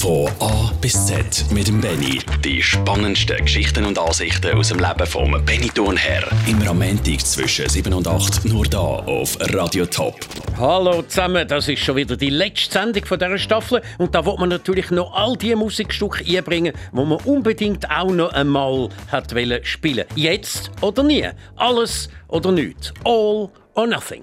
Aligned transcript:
Von 0.00 0.30
A 0.40 0.72
bis 0.80 1.04
Z 1.04 1.44
mit 1.50 1.68
dem 1.68 1.78
Benny. 1.78 2.20
Die 2.42 2.62
spannendsten 2.62 3.36
Geschichten 3.36 3.84
und 3.84 3.98
Ansichten 3.98 4.56
aus 4.56 4.68
dem 4.68 4.78
Leben 4.78 5.06
vom 5.06 5.32
Benny 5.44 5.68
Thurnherr. 5.68 6.26
Immer 6.46 6.68
am 6.68 6.78
Montag 6.78 7.20
zwischen 7.20 7.68
7 7.68 7.92
und 7.92 8.08
8 8.08 8.46
nur 8.46 8.64
da 8.64 8.78
auf 8.78 9.36
Radio 9.52 9.84
Top. 9.84 10.14
Hallo 10.56 11.02
zusammen, 11.02 11.46
das 11.46 11.68
ist 11.68 11.80
schon 11.80 11.96
wieder 11.96 12.16
die 12.16 12.30
letzte 12.30 12.78
Sendung 12.78 13.04
von 13.04 13.18
dieser 13.18 13.36
Staffel 13.36 13.82
und 13.98 14.14
da 14.14 14.24
wird 14.24 14.38
man 14.38 14.48
natürlich 14.48 14.90
noch 14.90 15.12
all 15.12 15.36
die 15.36 15.54
Musikstücke 15.54 16.24
einbringen, 16.24 16.72
wo 16.92 17.04
man 17.04 17.18
unbedingt 17.26 17.90
auch 17.90 18.10
noch 18.10 18.32
einmal 18.32 18.88
hat 19.12 19.34
spielen. 19.64 20.06
Jetzt 20.14 20.70
oder 20.80 21.02
nie. 21.02 21.28
Alles 21.56 22.08
oder 22.28 22.52
nichts. 22.52 22.94
All 23.04 23.50
or 23.74 23.86
nothing. 23.86 24.22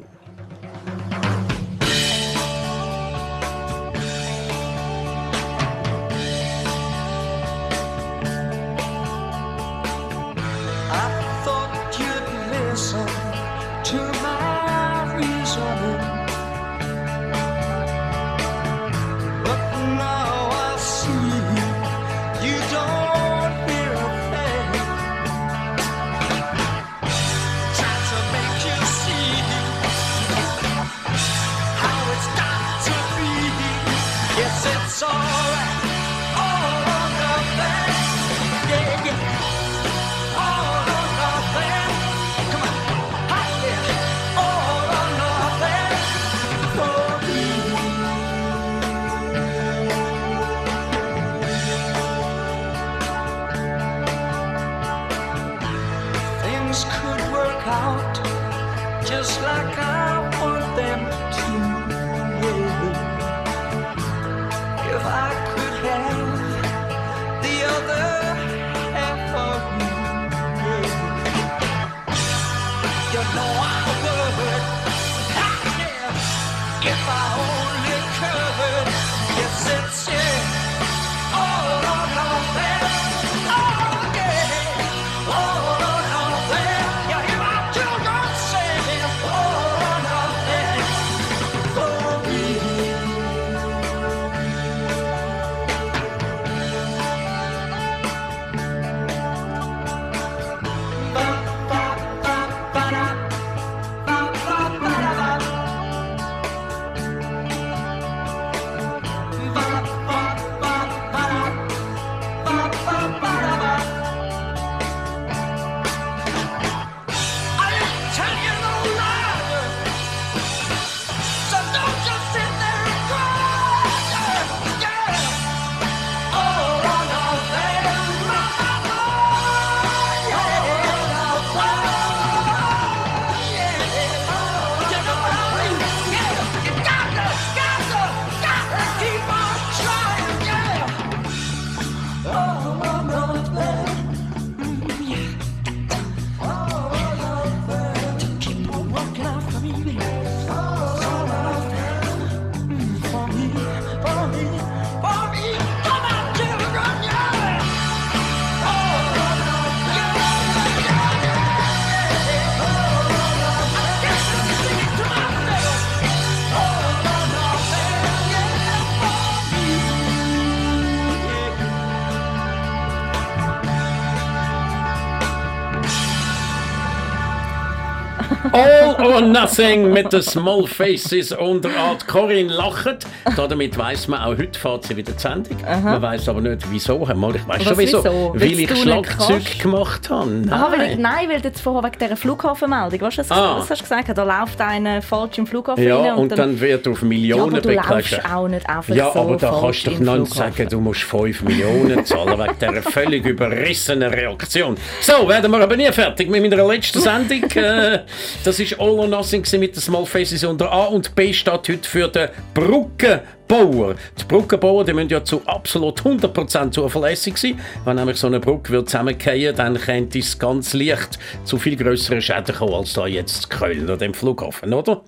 Nothing 179.42 179.94
mit 179.94 180.12
den 180.12 180.24
Small 180.24 180.66
Faces 180.66 181.32
und 181.32 181.64
Art 181.78 182.08
Corinne 182.08 182.52
lacht. 182.52 183.06
Damit 183.36 183.78
weiss 183.78 184.08
man, 184.08 184.22
auch 184.22 184.38
heute 184.38 184.58
fährt 184.58 184.86
sie 184.86 184.98
wieder 184.98 185.12
die 185.12 185.20
Sendung. 185.20 185.58
Aha. 185.64 185.80
Man 185.80 186.02
weiss 186.02 186.28
aber 186.28 186.42
nicht, 186.42 186.64
wieso. 186.72 187.04
Ich 187.04 187.10
weiss 187.48 187.64
schon, 187.64 187.78
wieso. 187.78 188.04
wieso? 188.04 188.34
Weil 188.34 188.60
ich 188.60 188.82
Schlagzeug 188.82 189.60
gemacht 189.60 190.10
habe. 190.10 190.32
Nein. 190.32 190.52
Aha, 190.52 190.72
weil 190.72 190.92
ich, 190.92 190.98
nein, 190.98 191.30
weil 191.30 191.42
jetzt 191.42 191.62
vorher 191.62 191.84
wegen 191.84 192.00
dieser 192.00 192.18
Flughafenmeldung, 192.18 193.00
weißt 193.00 193.18
du, 193.18 193.22
was, 193.22 193.32
ah. 193.32 193.58
was 193.60 193.70
hast 193.70 193.82
du 193.82 193.84
gesagt? 193.84 194.18
Da 194.18 194.24
läuft 194.24 194.60
einer 194.60 195.04
falsch 195.04 195.38
im 195.38 195.46
Flughafen 195.46 195.84
Ja, 195.84 195.98
rein 195.98 196.14
und, 196.14 196.20
und 196.20 196.32
dann, 196.32 196.38
dann, 196.38 196.60
wird 196.60 196.88
auf 196.88 197.04
Millionen 197.04 197.52
ja, 197.52 197.60
aber 197.60 197.62
du 197.62 197.72
laufst 197.74 198.26
auch 198.26 198.48
nicht 198.48 198.68
einfach 198.68 198.96
Ja, 198.96 199.12
so 199.14 199.20
aber 199.20 199.38
da 199.38 199.56
kannst 199.62 199.86
du 199.86 199.92
doch 199.92 200.18
nicht 200.18 200.34
sagen, 200.34 200.68
du 200.70 200.80
musst 200.80 201.04
5 201.04 201.44
Millionen 201.44 202.04
zahlen 202.06 202.40
wegen 202.40 202.56
dieser 202.60 202.82
völlig 202.82 203.26
überrissenen 203.26 204.12
Reaktion. 204.12 204.76
So, 205.02 205.28
werden 205.28 205.52
wir 205.52 205.60
aber 205.60 205.78
nie 205.78 205.92
fertig 205.92 206.28
mit 206.28 206.42
meiner 206.42 206.68
letzten 206.68 207.02
Sendung. 207.02 207.44
Äh, 207.68 208.04
das 208.44 208.60
ist 208.60 208.80
All 208.80 208.92
or 209.00 209.08
Nothing 209.28 209.60
mit 209.60 209.76
den 209.76 209.82
Small 209.82 210.06
Faces 210.06 210.46
unter 210.46 210.72
A 210.72 210.86
und 210.86 211.14
B 211.14 211.34
steht 211.34 211.68
heute 211.68 211.90
für 211.90 212.08
den 212.08 212.30
Brückenbauer. 212.54 213.96
Die 214.18 214.24
Brückenbauer 214.26 214.86
die 214.86 214.94
müssen 214.94 215.10
ja 215.10 215.22
zu 215.22 215.42
absolut 215.46 216.00
100% 216.00 216.72
zuverlässig 216.72 217.38
sein. 217.38 217.60
Wenn 217.84 217.98
nämlich 217.98 218.16
so 218.16 218.28
eine 218.28 218.40
Brücke 218.40 218.72
wird 218.72 218.90
zusammenfallen, 218.90 219.54
dann 219.54 219.78
könnte 219.78 220.20
es 220.20 220.40
ganz 220.40 220.74
leicht 220.74 221.20
zu 221.44 221.58
viel 221.58 221.76
größeren 221.76 222.22
Schäden 222.22 222.56
kommen 222.56 222.76
als 222.76 222.94
da 222.94 223.06
jetzt 223.06 223.50
Köln 223.50 223.84
oder 223.84 223.98
dem 223.98 224.14
Flughafen, 224.14 224.74
oder? 224.74 225.02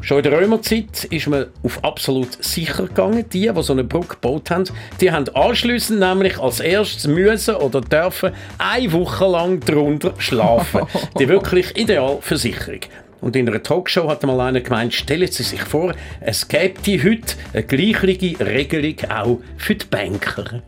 Schon 0.00 0.16
in 0.18 0.22
der 0.22 0.40
Römerzeit 0.40 1.04
ist 1.04 1.26
man 1.26 1.48
auf 1.62 1.84
absolut 1.84 2.42
sicher 2.42 2.86
gegangen. 2.86 3.26
Die, 3.28 3.52
die 3.52 3.62
so 3.62 3.74
eine 3.74 3.84
Brücke 3.84 4.14
gebaut 4.14 4.50
haben, 4.50 4.64
die 5.02 5.12
haben 5.12 5.28
anschließend 5.34 6.00
nämlich 6.00 6.38
als 6.38 6.60
erstes 6.60 7.06
müssen 7.06 7.56
oder 7.56 7.82
dürfen 7.82 8.32
eine 8.56 8.90
Woche 8.94 9.26
lang 9.26 9.60
drunter 9.60 10.14
schlafen. 10.16 10.86
Die 11.18 11.28
wirklich 11.28 11.76
ideal 11.76 12.18
Versicherung. 12.22 12.80
Und 13.20 13.36
in 13.36 13.48
einer 13.48 13.62
Talkshow 13.62 14.08
hat 14.08 14.22
mal 14.22 14.40
einer 14.40 14.60
gemeint, 14.60 14.94
stellen 14.94 15.30
Sie 15.30 15.42
sich 15.42 15.60
vor, 15.60 15.94
es 16.20 16.46
gäbe 16.48 17.04
heute 17.04 17.34
eine 17.52 17.64
gleichere 17.64 18.46
Regelung 18.46 19.10
auch 19.10 19.38
für 19.56 19.74
die 19.74 19.86
Banker. 19.86 20.62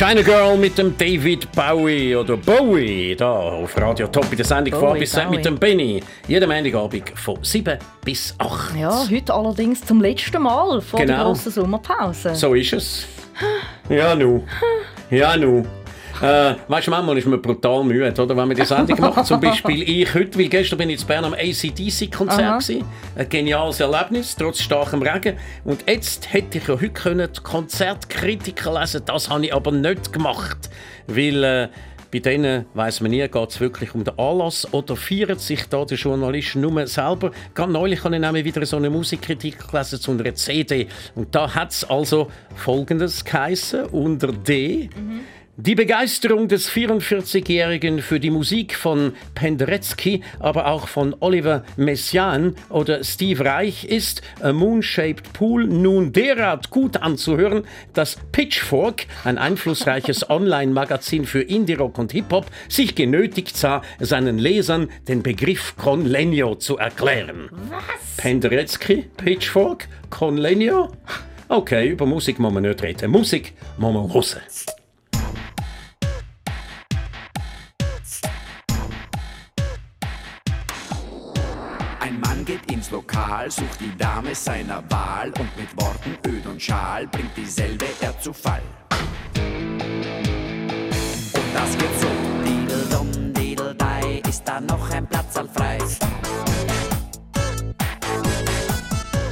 China 0.00 0.22
Girl 0.22 0.56
mit 0.56 0.78
dem 0.78 0.96
David 0.96 1.52
Bowie 1.52 2.16
oder 2.16 2.34
Bowie 2.34 3.14
da 3.14 3.30
auf 3.32 3.76
Radio 3.76 4.06
Top 4.06 4.30
in 4.30 4.38
der 4.38 4.46
Sendung 4.46 4.72
Bowie, 4.72 4.80
vor 4.80 4.94
bis 4.94 5.28
mit 5.28 5.44
dem 5.44 5.58
Benny. 5.58 6.02
Jeden 6.26 6.48
Montagabend 6.48 7.12
von 7.16 7.36
7 7.42 7.76
bis 8.02 8.34
8. 8.38 8.76
Ja, 8.78 9.06
heute 9.10 9.34
allerdings 9.34 9.84
zum 9.84 10.00
letzten 10.00 10.40
Mal 10.42 10.80
vor 10.80 11.00
der 11.00 11.06
Genau. 11.06 11.24
grossen 11.24 11.52
Sommerpause. 11.52 12.34
So 12.34 12.54
ist 12.54 12.72
es. 12.72 13.06
Ja, 13.90 14.14
nu. 14.14 14.42
Ja, 15.10 15.36
nu. 15.36 15.66
Äh, 16.20 16.54
weißt 16.68 16.86
du, 16.86 16.90
manchmal 16.90 17.16
ist 17.16 17.26
man 17.26 17.40
brutal 17.40 17.82
müde, 17.82 18.12
oder? 18.22 18.36
Wenn 18.36 18.48
man 18.48 18.54
die 18.54 18.64
Sendung 18.64 19.00
macht. 19.00 19.24
Zum 19.24 19.40
Beispiel 19.40 19.82
ich 19.88 20.14
heute, 20.14 20.38
weil 20.38 20.48
gestern 20.48 20.78
bin 20.78 20.90
ich 20.90 21.00
in 21.00 21.06
Bern 21.06 21.24
am 21.24 21.32
ACDC-Konzert. 21.32 22.62
Gewesen. 22.62 22.84
Ein 23.16 23.28
geniales 23.28 23.80
Erlebnis, 23.80 24.36
trotz 24.36 24.60
starkem 24.60 25.00
Regen. 25.02 25.38
Und 25.64 25.84
jetzt 25.88 26.32
hätte 26.32 26.58
ich 26.58 26.68
ja 26.68 26.74
heute 26.74 26.90
können 26.90 27.28
die 27.34 27.40
Konzertkritiker 27.40 28.78
lesen 28.78 29.02
Das 29.06 29.30
habe 29.30 29.46
ich 29.46 29.54
aber 29.54 29.72
nicht 29.72 30.12
gemacht. 30.12 30.68
Weil 31.06 31.42
äh, 31.42 31.68
bei 32.12 32.18
denen 32.18 32.66
weiss 32.74 33.00
man 33.00 33.12
nie, 33.12 33.26
geht 33.26 33.50
es 33.50 33.60
wirklich 33.60 33.94
um 33.94 34.04
den 34.04 34.18
Anlass 34.18 34.66
oder 34.72 34.96
feiert 34.96 35.40
sich 35.40 35.64
da 35.68 35.84
der 35.84 35.96
Journalist 35.96 36.56
nur 36.56 36.86
selber. 36.86 37.30
Ganz 37.54 37.72
neulich 37.72 38.02
habe 38.04 38.16
ich 38.16 38.20
nämlich 38.20 38.44
wieder 38.44 38.66
so 38.66 38.76
eine 38.76 38.90
Musikkritik 38.90 39.68
gelesen 39.70 40.00
zu 40.00 40.10
einer 40.10 40.34
CD. 40.34 40.88
Und 41.14 41.34
da 41.34 41.54
hat 41.54 41.70
es 41.70 41.84
also 41.84 42.28
Folgendes 42.56 43.24
geheißen, 43.24 43.86
unter 43.86 44.32
D. 44.32 44.90
Die 45.62 45.74
Begeisterung 45.74 46.48
des 46.48 46.70
44-Jährigen 46.70 48.00
für 48.00 48.18
die 48.18 48.30
Musik 48.30 48.74
von 48.74 49.12
Penderecki, 49.34 50.22
aber 50.38 50.68
auch 50.68 50.88
von 50.88 51.14
Oliver 51.20 51.64
Messiaen 51.76 52.56
oder 52.70 53.04
Steve 53.04 53.44
Reich 53.44 53.84
ist 53.84 54.22
A 54.40 54.54
Moon-Shaped 54.54 55.34
Pool 55.34 55.66
nun 55.66 56.14
derart 56.14 56.70
gut 56.70 56.96
anzuhören, 57.02 57.64
dass 57.92 58.16
Pitchfork, 58.32 59.04
ein 59.24 59.36
einflussreiches 59.36 60.30
Online-Magazin 60.30 61.26
für 61.26 61.42
Indie-Rock 61.42 61.98
und 61.98 62.12
Hip-Hop, 62.12 62.46
sich 62.70 62.94
genötigt 62.94 63.54
sah, 63.54 63.82
seinen 63.98 64.38
Lesern 64.38 64.88
den 65.08 65.22
Begriff 65.22 65.76
Conlenio 65.76 66.54
zu 66.54 66.78
erklären. 66.78 67.50
Was? 67.68 67.82
Penderecki, 68.16 69.10
Pitchfork, 69.18 69.88
Conlenio? 70.08 70.90
Okay, 71.48 71.90
über 71.90 72.06
Musik 72.06 72.38
muss 72.38 72.50
man 72.50 72.62
nicht 72.62 72.82
reden. 72.82 73.10
Musik 73.10 73.52
muss 73.76 73.92
man 73.92 74.14
hören. 74.14 74.79
Lokal, 83.20 83.50
sucht 83.50 83.80
die 83.80 83.96
Dame 83.96 84.34
seiner 84.34 84.82
Wahl 84.90 85.28
und 85.38 85.56
mit 85.56 85.68
Worten 85.76 86.16
öd 86.26 86.46
und 86.46 86.60
schal 86.60 87.06
bringt 87.06 87.36
dieselbe 87.36 87.86
er 88.00 88.18
zu 88.18 88.32
Fall. 88.32 88.62
Und 91.34 91.54
das 91.54 91.76
geht 91.76 92.00
so. 92.00 92.06
Dideldum, 92.44 93.10
ist 94.28 94.42
da 94.44 94.60
noch 94.60 94.90
ein 94.90 95.06
Platz 95.06 95.38
frei? 95.52 95.78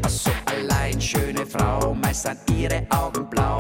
So 0.07 0.31
allein, 0.47 1.01
schöne 1.01 1.47
Frau, 1.47 1.95
meist 1.95 2.23
sind 2.23 2.39
ihre 2.51 2.87
Augen 2.91 3.29
blau. 3.31 3.59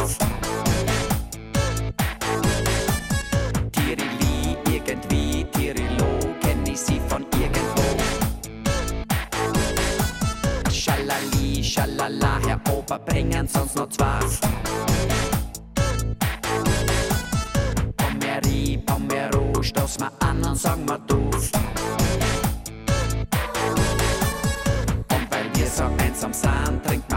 Schalali, 11.09 11.65
schalala, 11.65 12.38
Herr 12.47 12.61
Opa, 12.71 12.99
bringen 12.99 13.49
sonst 13.49 13.77
noch 13.77 13.88
zwei. 13.88 14.19
Pommerie, 17.97 18.77
Pommero, 18.85 19.62
stoß 19.62 20.00
mal 20.00 20.11
an 20.21 20.45
und 20.45 20.57
sag 20.57 20.85
mal 20.85 20.99
du. 21.07 21.17
Und 21.17 21.33
weil 25.31 25.49
wir 25.55 25.67
so 25.67 25.85
einsam 25.97 26.35
sind, 26.35 26.85
trinkt 26.85 27.08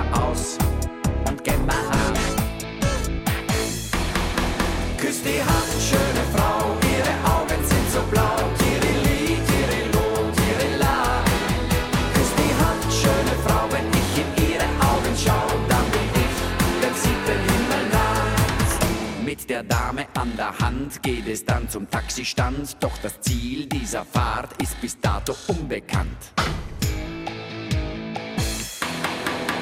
der 19.51 19.63
Dame 19.63 20.05
an 20.13 20.31
der 20.37 20.57
Hand 20.59 21.03
geht 21.03 21.27
es 21.27 21.43
dann 21.43 21.67
zum 21.67 21.89
Taxistand, 21.89 22.77
doch 22.79 22.97
das 23.03 23.19
Ziel 23.19 23.65
dieser 23.65 24.05
Fahrt 24.05 24.49
ist 24.61 24.79
bis 24.79 24.97
dato 24.97 25.35
unbekannt. 25.47 26.31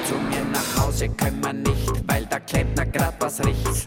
Zu 0.06 0.14
mir 0.14 0.44
nach 0.52 0.80
Hause 0.80 1.08
können 1.08 1.42
wir 1.42 1.52
nicht, 1.52 1.90
weil 2.06 2.24
der 2.26 2.38
Klempner 2.38 2.86
grad 2.86 3.14
was 3.18 3.44
riecht. 3.44 3.84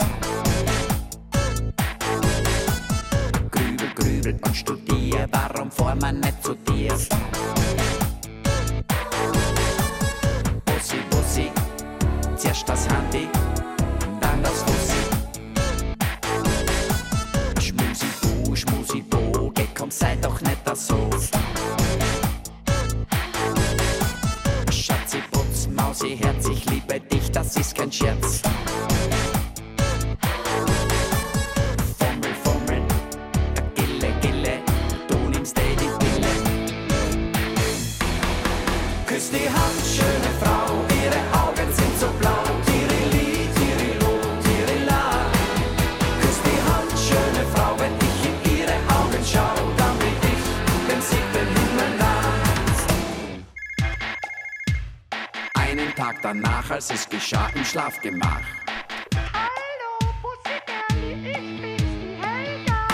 Grübel, 3.49 3.87
grübel 3.95 4.37
und 4.45 4.57
studier, 4.57 5.25
warum 5.31 5.71
fahr 5.71 5.95
man 5.95 6.19
nicht 6.19 6.43
zu 6.43 6.53
dir? 6.53 6.97
Bussi, 10.65 10.97
Bussi, 11.09 11.51
zuerst 12.35 12.67
das 12.67 12.89
Handy, 12.89 13.29
dann 14.19 14.43
das 14.43 14.63
Fussi. 14.63 14.72
Doch 20.73 20.79
nicht 20.79 20.79
das 20.79 20.87
so. 20.87 21.09
Schatzi, 24.71 25.17
Putz, 25.31 25.67
Mausi, 25.67 26.17
Herz, 26.17 26.47
ich 26.49 26.65
liebe 26.69 26.99
dich, 26.99 27.31
das 27.31 27.55
ist 27.57 27.75
kein 27.75 27.91
Scherz. 27.91 28.41
Danach, 56.23 56.71
als 56.71 56.89
es 56.89 57.07
geschah 57.07 57.49
im 57.53 57.63
Schlafgemach. 57.65 58.41
Hallo, 59.33 60.13
Pussykerli, 60.21 61.11
ich 61.11 61.21
bin's, 61.21 61.77
die 61.77 62.17
Helga. 62.21 62.87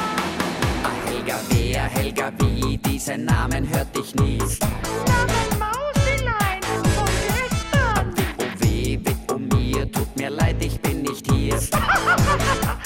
Ah, 0.84 1.08
Helga, 1.08 1.40
wer, 1.50 1.84
Helga, 1.84 2.32
wie, 2.40 2.78
diesen 2.78 3.26
Namen 3.26 3.70
hört 3.70 3.96
ich 3.98 4.16
nie. 4.16 4.40
Na, 5.08 5.26
mein 5.28 5.60
Mausilein 5.60 6.62
von 6.96 7.06
gestern. 7.28 8.14
Oh 8.40 8.64
weh, 8.64 9.00
weh, 9.04 9.16
oh 9.32 9.38
mir, 9.38 9.92
tut 9.92 10.18
mir 10.18 10.32
leid, 10.32 10.58
ich 10.60 10.82
bin 10.82 11.04
nicht 11.04 11.32
hier. 11.32 11.60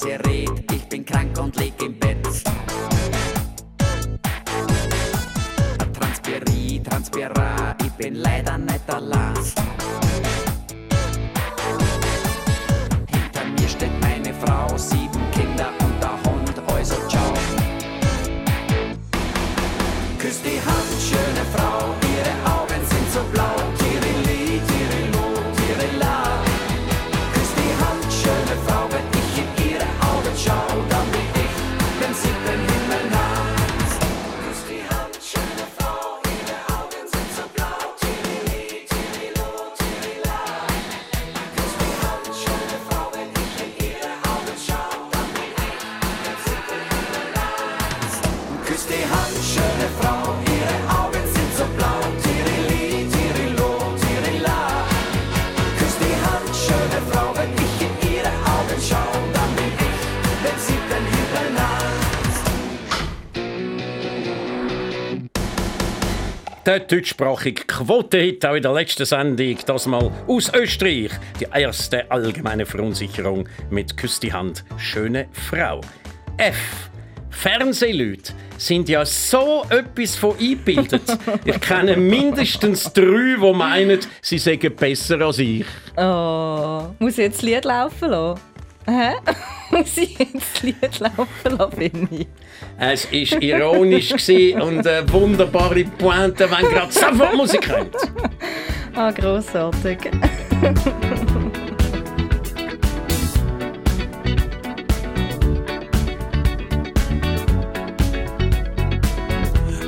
leise 0.00 0.18
red? 0.24 0.72
Ich 0.72 0.88
bin 0.88 1.04
krank 1.04 1.38
und 1.38 1.56
leg 1.56 1.72
im 1.82 1.98
Bett. 1.98 2.26
Transpiri, 5.98 6.82
transpira, 6.82 7.76
ich 7.84 7.92
bin 7.92 8.14
leider 8.16 8.58
nicht 8.58 8.90
allein. 8.90 9.59
Der 66.70 66.78
deutschsprachige 66.78 67.64
Quote-Hit 67.64 68.46
auch 68.46 68.54
in 68.54 68.62
der 68.62 68.72
letzten 68.72 69.04
Sendung, 69.04 69.56
das 69.66 69.86
mal 69.86 70.08
aus 70.28 70.52
Österreich. 70.54 71.10
Die 71.40 71.48
erste 71.52 72.08
allgemeine 72.08 72.64
Verunsicherung 72.64 73.48
mit 73.70 73.96
Küss 73.96 74.20
die 74.20 74.32
Hand, 74.32 74.64
schöne 74.76 75.26
Frau. 75.32 75.80
F. 76.36 76.88
Fernsehleute 77.28 78.34
sind 78.56 78.88
ja 78.88 79.04
so 79.04 79.66
etwas 79.68 80.14
von 80.14 80.36
eingebildet. 80.38 81.02
Ich 81.44 81.60
kenne 81.60 81.96
mindestens 81.96 82.84
drei, 82.92 83.34
die 83.34 83.52
meinen, 83.52 83.98
sie 84.22 84.38
seien 84.38 84.72
besser 84.76 85.20
als 85.22 85.40
ich. 85.40 85.66
Oh, 85.96 86.82
muss 87.00 87.14
ich 87.14 87.24
jetzt 87.24 87.38
das 87.38 87.42
Lied 87.42 87.64
laufen 87.64 88.10
lassen? 88.10 88.40
Hä? 88.86 89.14
Muss 89.70 89.96
ich 89.96 90.18
jetzt 90.18 90.34
das 90.34 90.62
Lied 90.62 90.98
laufen 90.98 91.58
lassen? 91.58 92.26
Es 92.78 93.10
war 93.10 93.42
ironisch 93.42 94.12
und 94.54 94.86
eine 94.86 95.12
wunderbare 95.12 95.84
Pointe, 95.84 96.50
wenn 96.50 96.70
gerade 96.70 96.92
sofort 96.92 97.36
Musik 97.36 97.68
kommt. 97.68 97.96
Ah, 98.94 99.10
grossartig. 99.12 99.98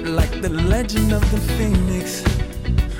like 0.05 0.31
the 0.43 0.49
legend 0.49 1.13
of 1.13 1.23
the 1.31 1.41
phoenix. 1.57 2.23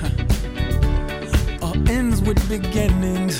huh. 0.01 1.67
All 1.67 1.75
ends 1.89 2.21
with 2.21 2.39
beginnings. 2.49 3.39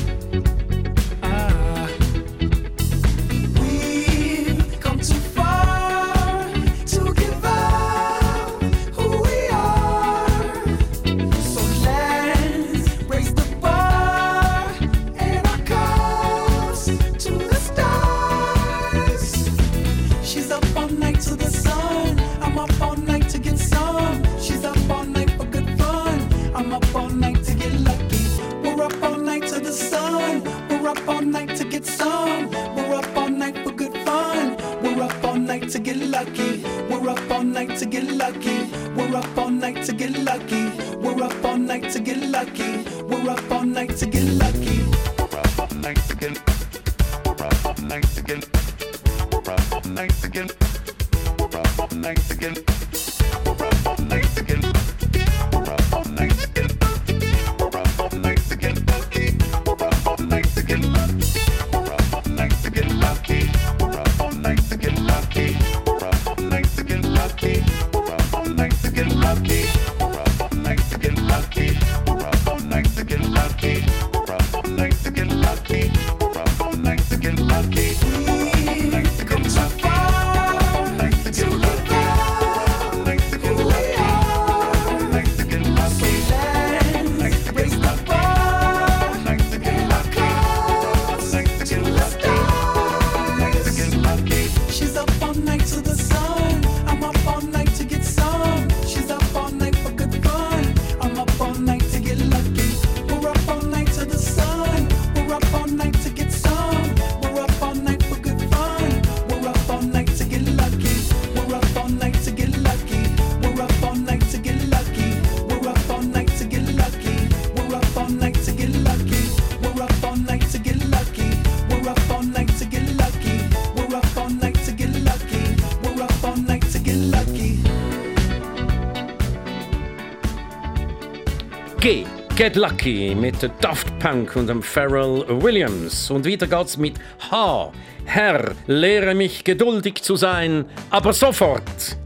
Get 132.41 132.55
Lucky 132.55 133.13
mit 133.13 133.35
Daft 133.61 133.99
Punk 133.99 134.35
und 134.35 134.47
dem 134.47 134.63
Pharrell 134.63 135.23
Williams. 135.43 136.09
Und 136.09 136.25
weiter 136.25 136.47
geht's 136.47 136.75
mit 136.75 136.95
H. 137.29 137.71
Herr, 138.05 138.55
lehre 138.65 139.13
mich 139.13 139.43
geduldig 139.43 140.01
zu 140.01 140.15
sein, 140.15 140.65
aber 140.89 141.13
sofort. 141.13 141.97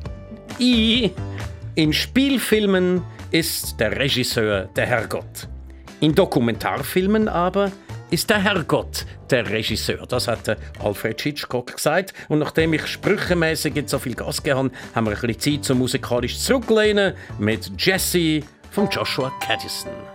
I. 0.60 1.10
In 1.76 1.94
Spielfilmen 1.94 3.02
ist 3.32 3.80
der 3.80 3.98
Regisseur 3.98 4.64
der 4.76 4.86
Herrgott. 4.88 5.48
In 6.02 6.14
Dokumentarfilmen 6.14 7.30
aber 7.30 7.72
ist 8.12 8.30
der 8.30 8.44
Herrgott 8.44 9.06
der 9.30 9.50
Regisseur. 9.50 10.06
Das 10.06 10.28
hat 10.28 10.58
Alfred 10.84 11.22
Hitchcock 11.22 11.78
gesagt. 11.78 12.14
Und 12.28 12.40
nachdem 12.40 12.74
ich 12.74 12.86
sprüchemäßig 12.88 13.74
jetzt 13.76 13.92
so 13.92 14.00
viel 14.00 14.16
Gas 14.16 14.44
gegeben 14.44 14.58
habe, 14.58 14.72
haben 14.96 15.06
wir 15.06 15.14
ein 15.14 15.22
bisschen 15.22 15.60
Zeit 15.60 15.64
zum 15.64 15.78
musikalisch 15.78 16.38
zurücklehnen 16.40 17.14
mit 17.40 17.72
Jesse 17.78 18.42
von 18.70 18.90
Joshua 18.90 19.32
Caddison. 19.40 20.15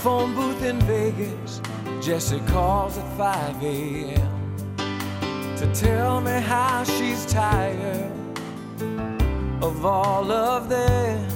Phone 0.00 0.34
booth 0.34 0.62
in 0.64 0.80
Vegas, 0.80 1.60
Jessie 2.00 2.40
calls 2.46 2.98
at 2.98 3.16
5 3.16 3.62
a.m. 3.62 4.76
to 5.56 5.70
tell 5.74 6.20
me 6.20 6.40
how 6.40 6.84
she's 6.84 7.24
tired 7.26 8.12
of 9.62 9.84
all 9.84 10.30
of 10.30 10.68
them. 10.68 11.28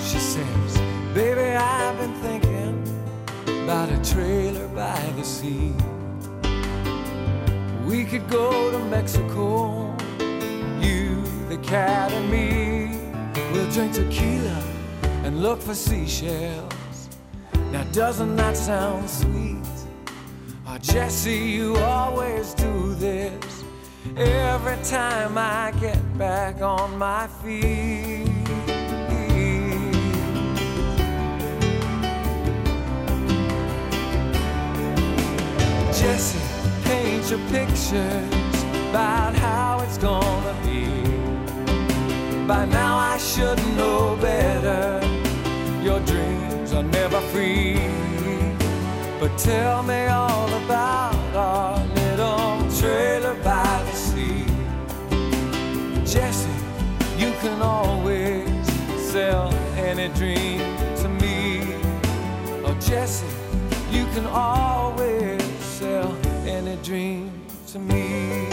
She 0.00 0.18
says, 0.18 0.76
Baby, 1.14 1.56
I've 1.56 1.98
been 1.98 2.14
thinking 2.14 3.64
about 3.64 3.90
a 3.90 4.12
trailer 4.12 4.68
by 4.68 5.00
the 5.16 5.24
sea. 5.24 5.74
We 7.84 8.04
could 8.04 8.28
go 8.28 8.70
to 8.70 8.78
Mexico, 8.86 9.94
you, 10.80 11.22
the 11.48 11.58
cat, 11.62 12.12
and 12.12 12.30
me. 12.30 12.98
We'll 13.52 13.70
drink 13.70 13.94
tequila 13.94 14.62
and 15.24 15.42
look 15.42 15.60
for 15.60 15.74
seashells. 15.74 16.71
Now, 17.72 17.84
doesn't 17.84 18.36
that 18.36 18.54
sound 18.54 19.08
sweet? 19.08 19.56
Oh, 20.66 20.76
Jesse, 20.76 21.34
you 21.34 21.74
always 21.76 22.52
do 22.52 22.94
this 22.96 23.64
every 24.14 24.76
time 24.84 25.38
I 25.38 25.72
get 25.80 26.18
back 26.18 26.60
on 26.60 26.98
my 26.98 27.26
feet. 27.42 28.26
Jesse, 35.98 36.38
paint 36.84 37.30
your 37.30 37.40
pictures 37.48 38.64
about 38.90 39.34
how 39.34 39.80
it's 39.80 39.96
gonna 39.96 40.54
be. 40.62 40.84
By 42.46 42.66
now, 42.66 42.98
I 42.98 43.16
should 43.16 43.58
know 43.78 44.18
better. 44.20 45.00
Your 45.82 46.00
dreams 46.00 46.61
are 46.74 46.82
never 46.82 47.20
free. 47.32 47.74
But 49.20 49.36
tell 49.38 49.82
me 49.82 50.06
all 50.06 50.48
about 50.64 51.34
our 51.34 51.86
little 51.94 52.70
trailer 52.80 53.34
by 53.42 53.82
the 53.84 53.92
sea. 53.92 54.44
Jesse, 56.04 56.50
you 57.18 57.32
can 57.40 57.60
always 57.62 58.48
sell 59.10 59.52
any 59.76 60.08
dream 60.14 60.60
to 61.02 61.08
me. 61.08 61.62
Oh, 62.64 62.76
Jesse, 62.80 63.26
you 63.90 64.04
can 64.14 64.26
always 64.26 65.42
sell 65.78 66.16
any 66.46 66.76
dream 66.82 67.30
to 67.68 67.78
me. 67.78 68.51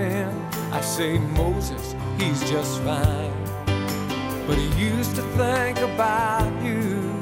I 0.00 0.80
say, 0.80 1.18
Moses, 1.18 1.96
he's 2.18 2.40
just 2.48 2.80
fine. 2.82 3.32
But 4.46 4.56
he 4.56 4.68
used 4.80 5.16
to 5.16 5.22
think 5.36 5.78
about 5.78 6.52
you 6.62 7.20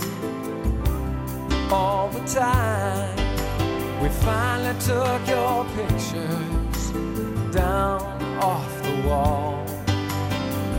all 1.71 2.11
the 2.11 2.21
time. 2.29 3.17
We 4.03 4.11
finally 4.11 4.79
took 4.81 5.27
your 5.27 5.65
pictures 5.75 6.91
down 7.55 8.03
off 8.43 8.83
the 8.83 9.09
wall. 9.09 9.65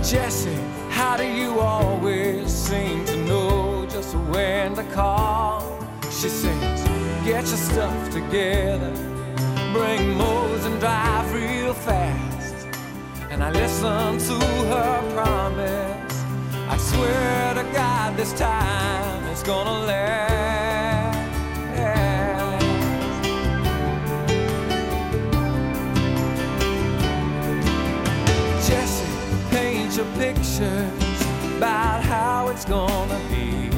Jesse, 0.03 0.53
how 0.91 1.17
do 1.17 1.25
you 1.25 1.59
always 1.59 2.53
seem 2.53 3.05
to 3.05 3.15
know 3.25 3.87
just 3.89 4.13
when 4.29 4.75
to 4.75 4.83
call? 4.93 5.79
She 6.03 6.29
says, 6.29 6.83
get 7.25 7.47
your 7.47 7.57
stuff 7.57 8.11
together, 8.11 8.91
bring 9.73 10.15
Mose 10.15 10.65
and 10.65 10.79
drive 10.79 11.33
real. 11.33 11.57
And 13.37 13.43
I 13.43 13.51
listen 13.51 14.17
to 14.17 14.45
her 14.65 15.11
promise. 15.13 16.23
I 16.67 16.77
swear 16.77 17.53
to 17.53 17.71
God, 17.71 18.17
this 18.17 18.33
time 18.33 19.25
it's 19.25 19.43
gonna 19.43 19.85
last. 19.85 21.17
Jesse, 28.67 29.05
paint 29.51 29.95
your 29.95 30.07
pictures 30.17 31.21
about 31.57 32.01
how 32.01 32.47
it's 32.49 32.65
gonna 32.65 33.19
be. 33.29 33.69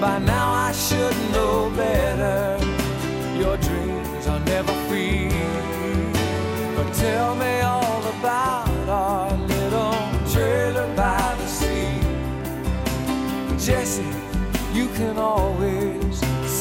By 0.00 0.18
now 0.18 0.50
I 0.50 0.72
should 0.72 1.14
know 1.30 1.68
dreams 1.76 2.63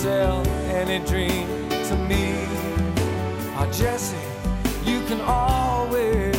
sell 0.03 0.45
any 0.67 0.99
dream 1.05 1.47
to 1.69 1.95
me. 2.09 2.25
Ah, 3.55 3.65
Jesse, 3.71 4.17
you 4.83 4.99
can 5.07 5.21
always 5.21 6.32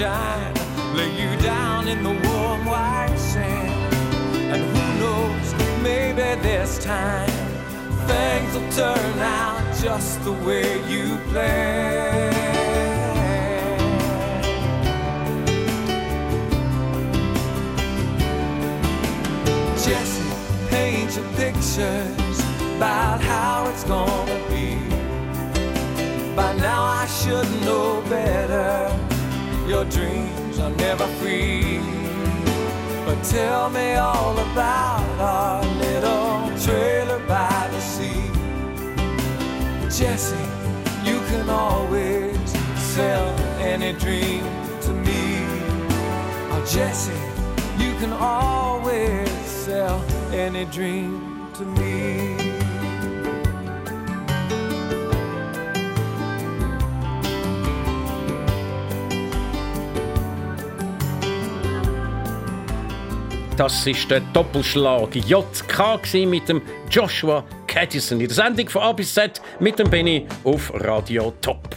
sunshine, 0.00 0.54
lay 0.96 1.10
you 1.20 1.36
down 1.42 1.86
in 1.86 2.02
the 2.02 2.28
warm 2.28 2.64
white 2.64 3.14
sand. 3.16 3.94
And 4.34 4.62
who 4.62 5.00
knows, 5.00 5.82
maybe 5.82 6.40
this 6.40 6.82
time 6.82 7.28
things 8.06 8.54
will 8.54 8.72
turn 8.72 9.18
out 9.18 9.62
just 9.82 10.22
the 10.24 10.32
way 10.32 10.78
you 10.88 11.18
planned. 11.28 12.34
Jesse, 19.84 20.68
paint 20.70 21.14
your 21.14 21.28
pictures 21.34 22.40
about 22.76 23.20
how 23.20 23.68
it's 23.68 23.84
gonna 23.84 24.40
be. 24.48 24.78
By 26.34 26.54
now 26.56 26.84
I 26.84 27.06
should 27.06 27.50
know 27.66 28.02
better. 28.08 28.89
Your 29.70 29.84
dreams 29.84 30.58
are 30.58 30.70
never 30.70 31.06
free. 31.20 31.78
But 33.06 33.22
tell 33.22 33.70
me 33.70 33.94
all 33.94 34.36
about 34.36 35.20
our 35.20 35.62
little 35.78 36.58
trailer 36.58 37.20
by 37.28 37.68
the 37.70 37.80
sea. 37.80 38.26
Jesse, 39.96 40.34
you 41.08 41.20
can 41.30 41.48
always 41.48 42.36
sell 42.94 43.28
any 43.60 43.92
dream 43.92 44.42
to 44.80 44.92
me. 44.92 45.38
Oh, 46.50 46.66
Jesse, 46.68 47.12
you 47.78 47.92
can 48.00 48.12
always 48.12 49.30
sell 49.46 50.04
any 50.32 50.64
dream 50.64 51.46
to 51.54 51.64
me. 51.64 52.39
Das 63.60 63.86
ist 63.86 64.10
der 64.10 64.20
Doppelschlag 64.32 65.14
JK 65.14 66.26
mit 66.26 66.48
dem 66.48 66.62
Joshua 66.90 67.44
Caddison 67.66 68.18
in 68.18 68.26
der 68.26 68.34
Sendung 68.34 68.66
von 68.70 68.80
A 68.80 68.92
bis 68.92 69.12
Z 69.12 69.38
mit 69.58 69.78
dem 69.78 69.90
Benny 69.90 70.26
auf 70.44 70.72
Radio 70.76 71.34
Top. 71.42 71.76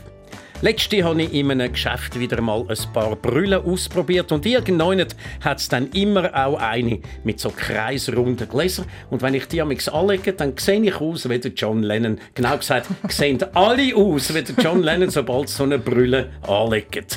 Letzte 0.62 1.04
habe 1.04 1.24
ich 1.24 1.34
in 1.34 1.52
einem 1.52 1.74
Geschäft 1.74 2.18
wieder 2.18 2.40
mal 2.40 2.66
ein 2.70 2.94
paar 2.94 3.18
Brüllen 3.18 3.62
ausprobiert 3.66 4.32
und 4.32 4.46
irgendwann 4.46 5.06
hat 5.42 5.60
es 5.60 5.68
dann 5.68 5.90
immer 5.90 6.34
auch 6.34 6.58
eine 6.58 7.02
mit 7.26 7.42
so 7.42 7.50
kreisrunden 7.50 8.48
Gläsern. 8.48 8.86
Und 9.10 9.22
wenn 9.22 9.34
ich 9.34 9.50
die 9.50 9.62
amix 9.62 9.90
anlege, 9.90 10.32
dann 10.32 10.58
sehe 10.58 10.80
ich 10.80 11.02
aus 11.02 11.28
wie 11.28 11.38
der 11.38 11.52
John 11.52 11.84
Lennon. 11.84 12.18
Genau 12.34 12.56
gesagt, 12.56 12.88
sehen 13.10 13.44
alle 13.54 13.94
aus 13.94 14.34
wie 14.34 14.42
der 14.42 14.56
John 14.64 14.84
Lennon, 14.84 15.10
sobald 15.10 15.50
so 15.50 15.64
eine 15.64 15.80
Brille 15.80 16.30
anlegen. 16.48 17.08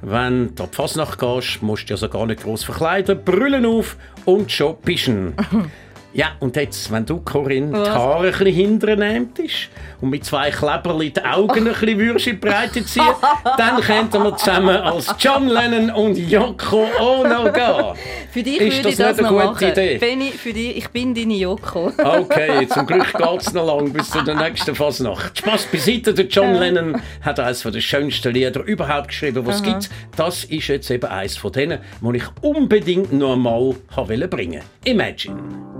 Wenn 0.00 0.54
du 0.54 0.62
auf 0.62 0.70
die 0.70 0.76
Fasnacht 0.76 1.18
gehst, 1.18 1.62
musst 1.62 1.82
du 1.82 1.86
dich 1.86 1.92
also 1.92 2.08
gar 2.08 2.26
nicht 2.26 2.42
groß 2.42 2.64
verkleiden, 2.64 3.24
Brüllen 3.24 3.66
auf 3.66 3.96
und 4.24 4.50
schon 4.52 4.76
pischen. 4.80 5.34
Ja, 6.18 6.32
und 6.40 6.56
jetzt, 6.56 6.90
wenn 6.90 7.06
du, 7.06 7.20
Corinne, 7.20 7.68
die 7.68 7.78
Was? 7.78 7.90
Haare 7.90 8.26
ein 8.26 8.32
bisschen 8.32 8.46
hinten 8.52 8.98
nimmst 8.98 9.68
und 10.00 10.10
mit 10.10 10.24
zwei 10.24 10.50
Kleberli 10.50 11.12
die 11.12 11.22
Augen 11.22 11.68
ein 11.68 11.72
bisschen 11.72 11.96
würdest 11.96 12.26
in 12.26 12.40
die 12.40 12.44
Breite 12.44 12.84
ziehen, 12.84 13.04
dann 13.56 13.80
könnten 13.80 14.24
wir 14.24 14.36
zusammen 14.36 14.76
als 14.78 15.14
John 15.20 15.46
Lennon 15.46 15.90
und 15.90 16.18
Yoko 16.18 16.88
Ono 16.98 17.52
gehen. 17.52 17.94
Für 18.32 18.42
dich 18.42 18.60
Ist 18.60 18.78
würde 18.78 18.88
ich 18.88 18.96
das 18.96 18.96
das 18.96 19.16
nicht 19.18 19.30
noch 19.30 19.38
eine 19.38 19.48
gute 19.50 19.64
machen. 19.66 19.78
Idee? 19.78 19.98
Benni, 19.98 20.30
für 20.32 20.52
dich, 20.52 20.76
ich 20.78 20.88
bin 20.88 21.14
deine 21.14 21.34
Joko. 21.34 21.92
Okay, 22.02 22.66
zum 22.66 22.84
Glück 22.84 23.12
geht 23.12 23.40
es 23.40 23.52
noch 23.52 23.66
lang 23.66 23.92
bis 23.92 24.10
zu 24.10 24.20
der 24.20 24.34
nächsten 24.34 24.74
Fasnacht. 24.74 25.38
Spaß 25.38 25.66
beiseite, 25.66 26.12
der 26.14 26.26
John 26.26 26.54
Lennon 26.54 27.00
hat 27.20 27.38
eines 27.38 27.62
der 27.62 27.80
schönsten 27.80 28.34
Lieder 28.34 28.64
überhaupt 28.64 29.08
geschrieben, 29.08 29.46
was 29.46 29.56
es 29.56 29.62
gibt. 29.62 29.88
Das 30.16 30.42
ist 30.42 30.66
jetzt 30.66 30.90
eben 30.90 31.06
eines 31.06 31.36
von 31.36 31.52
denen, 31.52 31.78
die 32.00 32.16
ich 32.16 32.24
unbedingt 32.40 33.12
noch 33.12 33.34
einmal 33.34 33.76
wollte 33.94 34.26
bringen 34.26 34.62
Imagine. 34.82 35.38
Imagine 35.38 35.77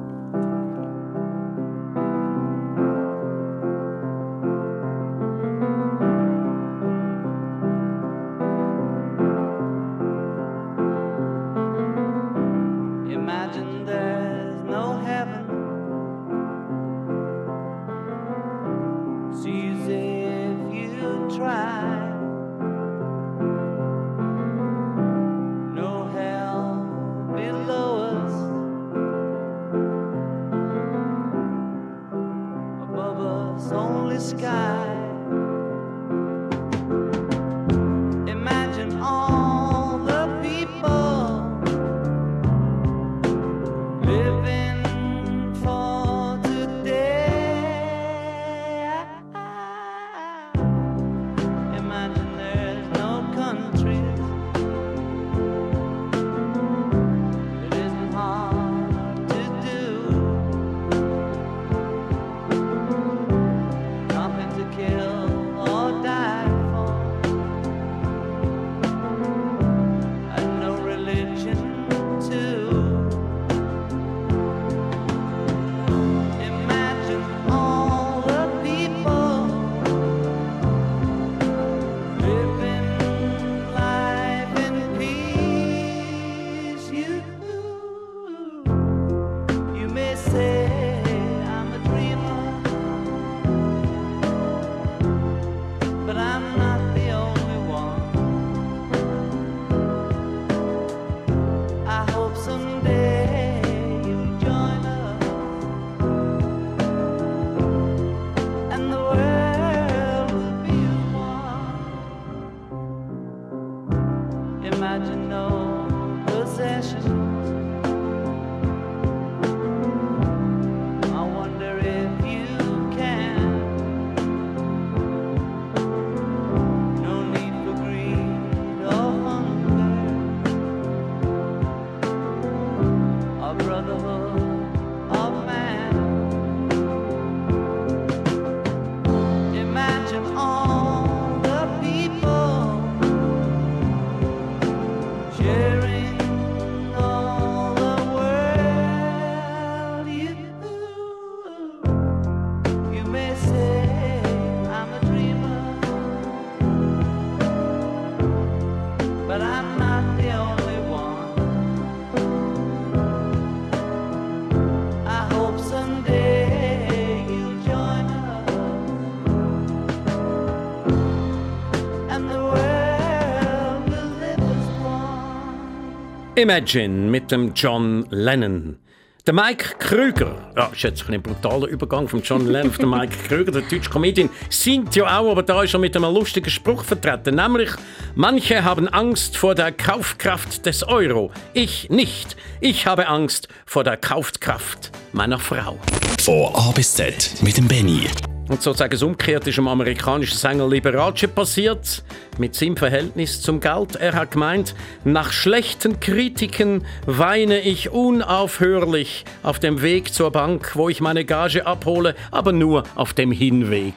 Imagine 176.38 177.10
mit 177.10 177.32
dem 177.32 177.52
John 177.52 178.06
Lennon. 178.10 178.78
Der 179.26 179.34
Mike 179.34 179.74
Krüger, 179.80 180.52
ja, 180.56 180.66
ist 180.66 180.84
jetzt 180.84 181.10
ein 181.10 181.20
brutaler 181.20 181.66
Übergang 181.66 182.06
von 182.06 182.22
John 182.22 182.46
Lennon 182.46 182.70
auf 182.70 182.78
den 182.78 182.88
Mike 182.88 183.12
Krüger, 183.26 183.50
der 183.50 183.62
deutsche 183.62 183.90
Comedian, 183.90 184.30
singt 184.48 184.94
ja 184.94 185.18
auch, 185.18 185.32
aber 185.32 185.42
da 185.42 185.64
ist 185.64 185.74
er 185.74 185.80
mit 185.80 185.96
einem 185.96 186.14
lustigen 186.14 186.48
Spruch 186.48 186.84
vertreten, 186.84 187.34
nämlich, 187.34 187.70
manche 188.14 188.62
haben 188.62 188.86
Angst 188.86 189.36
vor 189.36 189.56
der 189.56 189.72
Kaufkraft 189.72 190.64
des 190.64 190.84
Euro, 190.84 191.32
ich 191.54 191.90
nicht. 191.90 192.36
Ich 192.60 192.86
habe 192.86 193.08
Angst 193.08 193.48
vor 193.66 193.82
der 193.82 193.96
Kaufkraft 193.96 194.92
meiner 195.12 195.40
Frau. 195.40 195.76
Von 196.20 196.54
A 196.54 196.70
bis 196.70 196.94
Z 196.94 197.34
mit 197.42 197.56
dem 197.56 197.66
Benny. 197.66 198.06
Und 198.48 198.62
sozusagen 198.62 198.92
das 198.92 199.02
umgekehrt 199.02 199.46
ist 199.46 199.56
dem 199.56 199.68
amerikanischen 199.68 200.36
Sänger 200.36 200.68
Liberace 200.68 201.28
passiert, 201.34 202.02
mit 202.38 202.54
seinem 202.54 202.76
Verhältnis 202.76 203.42
zum 203.42 203.60
Geld. 203.60 203.96
Er 203.96 204.14
hat 204.14 204.30
gemeint, 204.32 204.74
nach 205.04 205.32
schlechten 205.32 206.00
Kritiken 206.00 206.86
weine 207.04 207.60
ich 207.60 207.90
unaufhörlich 207.90 209.24
auf 209.42 209.58
dem 209.58 209.82
Weg 209.82 210.14
zur 210.14 210.30
Bank, 210.30 210.72
wo 210.74 210.88
ich 210.88 211.00
meine 211.00 211.24
Gage 211.26 211.66
abhole, 211.66 212.14
aber 212.30 212.52
nur 212.52 212.84
auf 212.94 213.12
dem 213.12 213.32
Hinweg. 213.32 213.94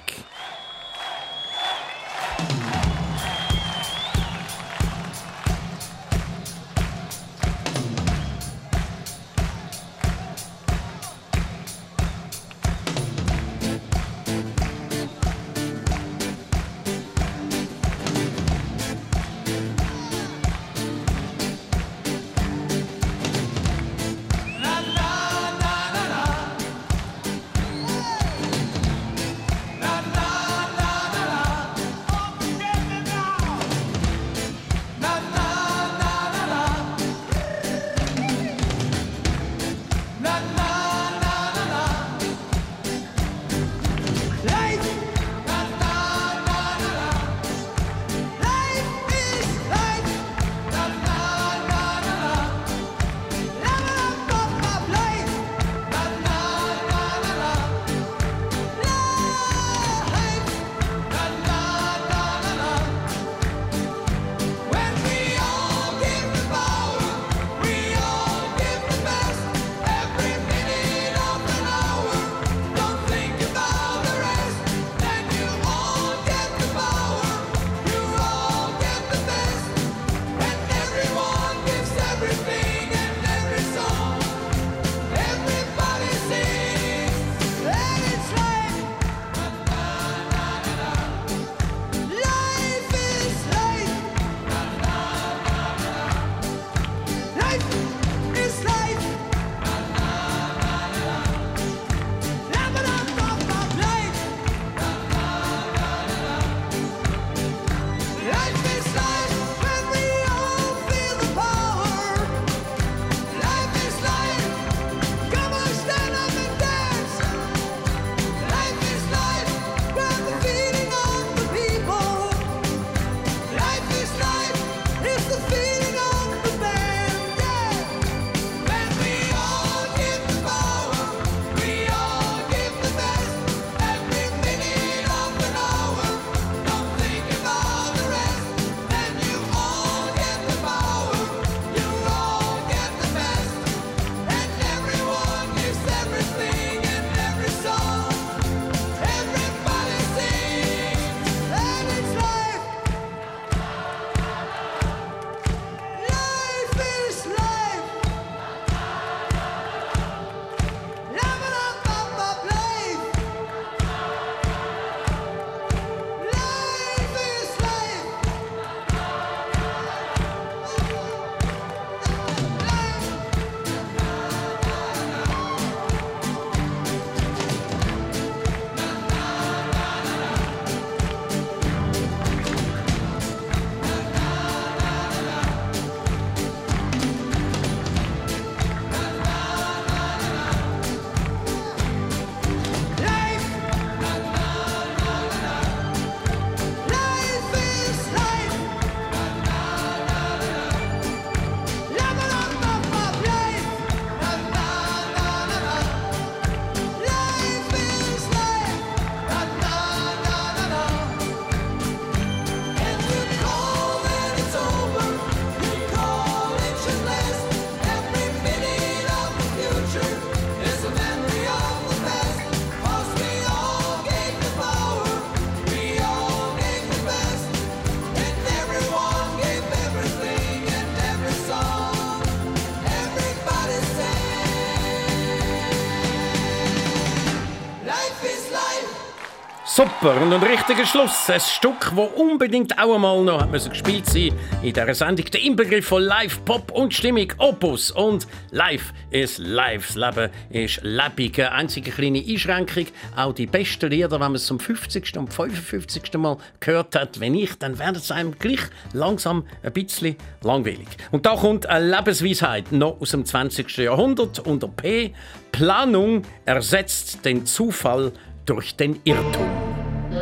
Super, 240.02 240.20
und 240.20 240.34
ein 240.34 240.42
richtiger 240.42 240.84
Schluss. 240.84 241.30
Ein 241.30 241.40
Stück, 241.40 241.92
das 241.96 242.10
unbedingt 242.16 242.76
auch 242.80 242.96
einmal 242.96 243.22
noch 243.22 243.42
hat 243.42 243.70
gespielt 243.70 244.08
sein 244.08 244.32
in 244.64 244.74
dieser 244.74 244.96
Sendung. 244.96 245.26
Der 245.26 245.44
Inbegriff 245.44 245.86
von 245.86 246.02
Live, 246.02 246.44
Pop 246.44 246.72
und 246.72 246.92
Stimmung, 246.92 247.32
Opus. 247.38 247.92
Und 247.92 248.26
Live 248.50 248.94
ist 249.12 249.38
live. 249.38 249.94
Das 249.94 249.96
Leben 249.96 250.32
ist 250.50 250.80
lebendig. 250.82 251.52
Einzige 251.52 251.92
kleine 251.92 252.18
Einschränkung. 252.18 252.88
Auch 253.16 253.34
die 253.34 253.46
besten 253.46 253.92
Lieder, 253.92 254.10
wenn 254.14 254.20
man 254.22 254.36
es 254.36 254.48
zum 254.48 254.60
50. 254.60 255.18
und 255.18 255.32
55. 255.32 256.14
Mal 256.18 256.38
gehört 256.60 256.96
hat, 256.96 257.20
wenn 257.20 257.36
ich, 257.36 257.54
dann 257.60 257.78
werden 257.78 257.98
es 257.98 258.10
einem 258.10 258.40
gleich 258.40 258.62
langsam 258.94 259.46
ein 259.62 259.72
bisschen 259.72 260.16
langweilig. 260.42 260.88
Und 261.12 261.28
da 261.28 261.36
kommt 261.36 261.68
eine 261.68 261.96
Lebensweisheit 261.96 262.72
noch 262.72 263.00
aus 263.00 263.12
dem 263.12 263.24
20. 263.24 263.78
Jahrhundert 263.78 264.40
unter 264.40 264.68
P. 264.68 265.14
Planung 265.52 266.24
ersetzt 266.46 267.24
den 267.24 267.46
Zufall 267.46 268.12
durch 268.48 268.76
den 268.76 269.00
Irrtum. 269.04 269.71
When 270.12 270.20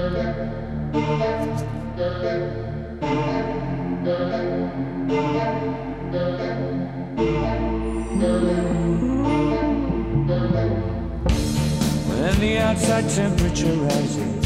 the 12.39 12.59
outside 12.59 13.09
temperature 13.09 13.73
rises 13.73 14.45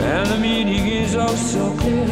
and 0.00 0.26
the 0.30 0.38
meaning 0.40 0.86
is 0.86 1.14
oh 1.14 1.34
so 1.36 1.76
clear. 1.76 2.06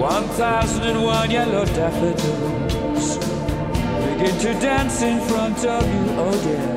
One 0.00 0.24
thousand 0.30 0.82
and 0.82 1.04
one 1.04 1.30
yellow 1.30 1.64
daffodils 1.64 3.18
begin 3.18 4.36
to 4.40 4.52
dance 4.54 5.02
in 5.02 5.20
front 5.28 5.64
of 5.64 5.86
you, 5.86 6.10
oh 6.18 6.34
dear. 6.42 6.76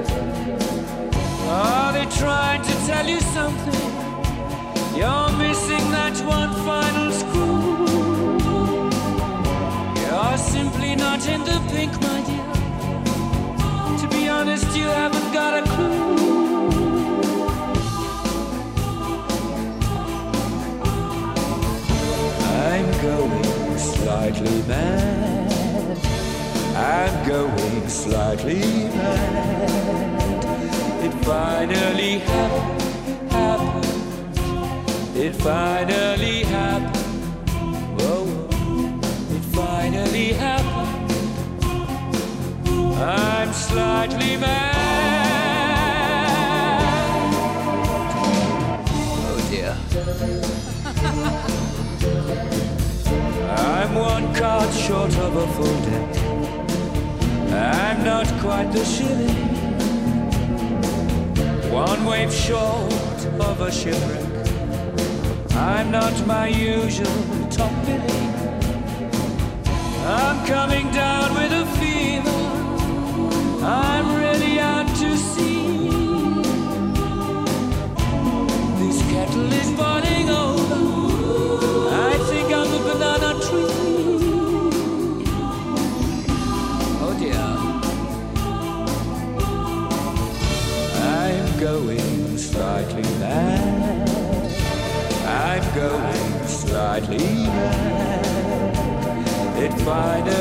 Are 1.49 1.78
they 1.99 2.05
trying 2.17 2.61
to 2.61 2.73
tell 2.87 3.07
you 3.07 3.19
something? 3.19 3.89
You're 4.95 5.31
missing 5.37 5.85
that 5.91 6.15
one 6.25 6.53
final 6.67 7.11
screw. 7.11 8.37
You're 10.01 10.37
simply 10.37 10.95
not 10.95 11.27
in 11.27 11.41
the 11.43 11.59
pink, 11.71 11.91
my 12.07 12.19
dear. 12.27 12.47
To 13.99 14.05
be 14.15 14.29
honest, 14.29 14.67
you 14.77 14.87
haven't 15.01 15.31
got 15.33 15.51
a 15.59 15.63
clue. 15.73 16.09
I'm 22.71 22.89
going 23.01 23.77
slightly 23.77 24.61
mad. 24.67 25.97
I'm 26.75 27.27
going 27.27 27.89
slightly 27.89 28.61
mad. 28.95 30.38
It 31.01 31.13
finally 31.23 32.19
happened, 32.19 33.31
happened. 33.31 33.85
It 35.15 35.33
finally 35.35 36.43
happened. 36.43 37.49
Whoa, 38.01 38.25
it 39.35 39.43
finally 39.55 40.33
happened. 40.33 41.11
I'm 43.01 43.53
slightly 43.53 44.35
mad. 44.37 44.75
Oh 49.25 49.39
dear. 49.49 49.75
I'm 53.57 53.95
one 53.95 54.35
card 54.35 54.73
short 54.73 55.15
of 55.17 55.35
a 55.35 55.47
full 55.53 55.79
deck. 55.89 56.17
I'm 57.53 58.03
not 58.03 58.27
quite 58.41 58.71
the 58.73 58.83
shilling. 58.83 59.48
One 61.87 62.03
wave 62.03 62.33
short 62.33 63.25
of 63.39 63.61
a 63.61 63.71
shipwreck. 63.71 64.27
I'm 65.55 65.89
not 65.91 66.13
my 66.27 66.47
usual 66.47 67.47
top 67.49 67.71
billing. 67.85 68.33
I'm 70.05 70.45
coming 70.45 70.91
down 70.91 71.33
with 71.35 71.53
a 71.53 71.65
fever. 71.79 72.41
I'm 73.63 74.07
really 74.13 74.59
out 74.59 74.87
to 74.97 75.15
sea. 75.15 75.89
This 78.79 79.01
kettle 79.11 79.53
is 79.53 79.71
boiling 79.71 80.29
over. 80.29 80.98
find 99.89 100.27
it. 100.27 100.38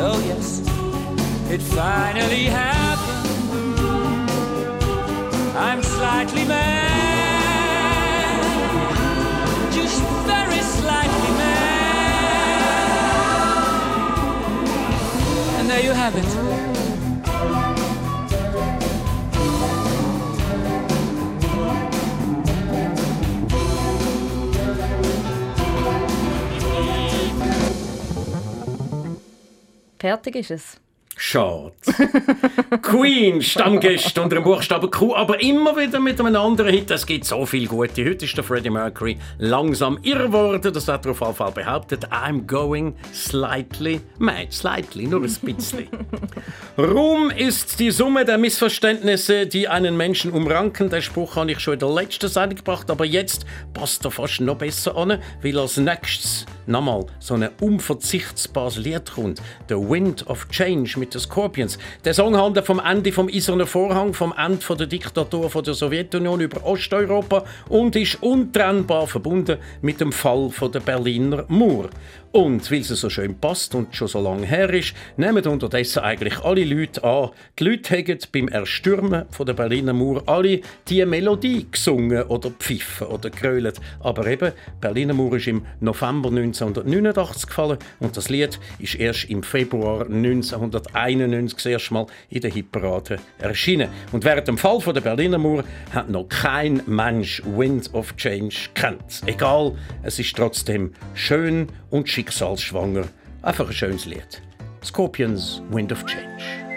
Oh, 0.00 0.20
yes. 0.24 0.60
It 1.50 1.60
finally 1.60 2.44
happened. 2.44 3.80
I'm 5.56 5.82
slightly 5.82 6.44
mad. 6.44 6.92
Just 9.72 10.00
very 10.24 10.60
slightly 10.60 11.30
mad. 11.36 11.58
And 15.58 15.68
there 15.68 15.82
you 15.82 15.90
have 15.90 16.14
it. 16.14 16.77
Fertig 30.08 30.36
ist 30.36 30.50
es. 30.50 30.80
Schade. 31.18 31.74
Queen, 32.80 33.42
Stammgäste 33.42 34.22
unter 34.22 34.36
dem 34.36 34.44
Buchstaben 34.44 34.90
Q, 34.90 35.14
aber 35.14 35.42
immer 35.42 35.76
wieder 35.76 36.00
mit 36.00 36.18
einem 36.18 36.34
anderen 36.34 36.72
Hit. 36.72 36.90
Es 36.90 37.04
gibt 37.04 37.26
so 37.26 37.44
viel 37.44 37.66
gute. 37.66 38.06
Heute 38.06 38.24
ist 38.24 38.34
der 38.34 38.42
Freddie 38.42 38.70
Mercury 38.70 39.18
langsam 39.36 39.98
irre 40.02 40.28
geworden. 40.28 40.72
Das 40.72 40.88
hat 40.88 41.04
er 41.04 41.10
auf 41.10 41.20
jeden 41.20 41.34
Fall 41.34 41.52
behauptet. 41.52 42.06
I'm 42.06 42.46
going 42.46 42.94
slightly 43.12 44.00
mad. 44.18 44.46
Slightly, 44.50 45.06
nur 45.06 45.20
ein 45.20 45.36
bisschen. 45.42 45.88
Ruhm 46.78 47.30
ist 47.30 47.78
die 47.80 47.90
Summe 47.90 48.24
der 48.24 48.38
Missverständnisse, 48.38 49.46
die 49.46 49.68
einen 49.68 49.94
Menschen 49.94 50.32
umranken. 50.32 50.88
Den 50.88 51.02
Spruch 51.02 51.36
habe 51.36 51.52
ich 51.52 51.60
schon 51.60 51.74
in 51.74 51.80
der 51.80 51.90
letzten 51.90 52.30
Sendung 52.30 52.56
gebracht, 52.56 52.90
aber 52.90 53.04
jetzt 53.04 53.44
passt 53.74 54.06
er 54.06 54.10
fast 54.10 54.40
noch 54.40 54.56
besser 54.56 54.96
an, 54.96 55.20
weil 55.42 55.58
als 55.58 55.76
nächstes 55.76 56.46
nochmal 56.68 57.06
so 57.18 57.34
ein 57.34 57.48
unverzichtbares 57.60 58.78
Lied 58.78 59.12
kommt. 59.12 59.40
The 59.68 59.74
Wind 59.74 60.26
of 60.28 60.48
Change 60.48 60.98
mit 60.98 61.14
den 61.14 61.20
Scorpions. 61.20 61.78
Der 62.04 62.14
Song 62.14 62.36
handelt 62.36 62.66
vom 62.66 62.80
Ende 62.80 63.12
vom 63.12 63.28
Eisernen 63.28 63.66
Vorhang, 63.66 64.14
vom 64.14 64.34
Ende 64.36 64.76
der 64.76 64.86
Diktatur 64.86 65.50
der 65.62 65.74
Sowjetunion 65.74 66.40
über 66.40 66.64
Osteuropa 66.64 67.44
und 67.68 67.96
ist 67.96 68.22
untrennbar 68.22 69.06
verbunden 69.06 69.58
mit 69.82 70.00
dem 70.00 70.12
Fall 70.12 70.50
von 70.50 70.70
der 70.70 70.80
Berliner 70.80 71.44
Mauer. 71.48 71.88
Und 72.30 72.70
weil 72.70 72.80
es 72.80 72.88
so 72.88 73.08
schön 73.08 73.38
passt 73.38 73.74
und 73.74 73.94
schon 73.96 74.08
so 74.08 74.20
lange 74.20 74.46
her 74.46 74.68
ist, 74.70 74.94
nehmen 75.16 75.46
unterdessen 75.46 76.00
eigentlich 76.00 76.38
alle 76.40 76.64
Leute 76.64 77.02
an. 77.02 77.30
Die 77.58 77.64
Leute 77.64 77.96
haben 77.96 78.18
beim 78.32 78.48
Erstürmen 78.48 79.24
von 79.30 79.46
der 79.46 79.54
Berliner 79.54 79.94
Mauer 79.94 80.22
alle 80.26 80.60
die 80.88 81.04
Melodie 81.06 81.66
gesungen 81.70 82.22
oder 82.24 82.50
pfiffen 82.50 83.06
oder 83.06 83.30
grölt. 83.30 83.80
Aber 84.00 84.26
eben, 84.26 84.52
die 84.52 84.80
Berliner 84.80 85.14
Mauer 85.14 85.36
ist 85.36 85.48
im 85.48 85.64
November 85.80 86.28
1989 86.28 87.46
gefallen 87.46 87.78
und 88.00 88.14
das 88.16 88.28
Lied 88.28 88.60
ist 88.78 88.96
erst 88.96 89.24
im 89.30 89.42
Februar 89.42 90.02
1991 90.02 91.56
das 91.56 91.66
erste 91.66 91.94
Mal 91.94 92.06
in 92.28 92.42
der 92.42 92.50
Hitparade 92.50 93.18
erschienen. 93.38 93.88
Und 94.12 94.24
während 94.24 94.48
dem 94.48 94.58
Fall 94.58 94.80
von 94.80 94.92
der 94.92 95.00
Berliner 95.00 95.38
Mauer 95.38 95.64
hat 95.92 96.10
noch 96.10 96.28
kein 96.28 96.82
Mensch 96.86 97.42
Wind 97.46 97.92
of 97.94 98.14
Change 98.16 98.68
kennt. 98.74 99.22
Egal, 99.24 99.74
es 100.02 100.18
ist 100.18 100.36
trotzdem 100.36 100.92
schön 101.14 101.68
und 101.90 102.08
schicksalsschwanger. 102.08 103.04
Einfach 103.42 103.66
ein 103.66 103.72
schönes 103.72 104.04
Lied. 104.04 104.42
Scorpions 104.84 105.62
Wind 105.70 105.92
of 105.92 106.04
Change. 106.06 106.67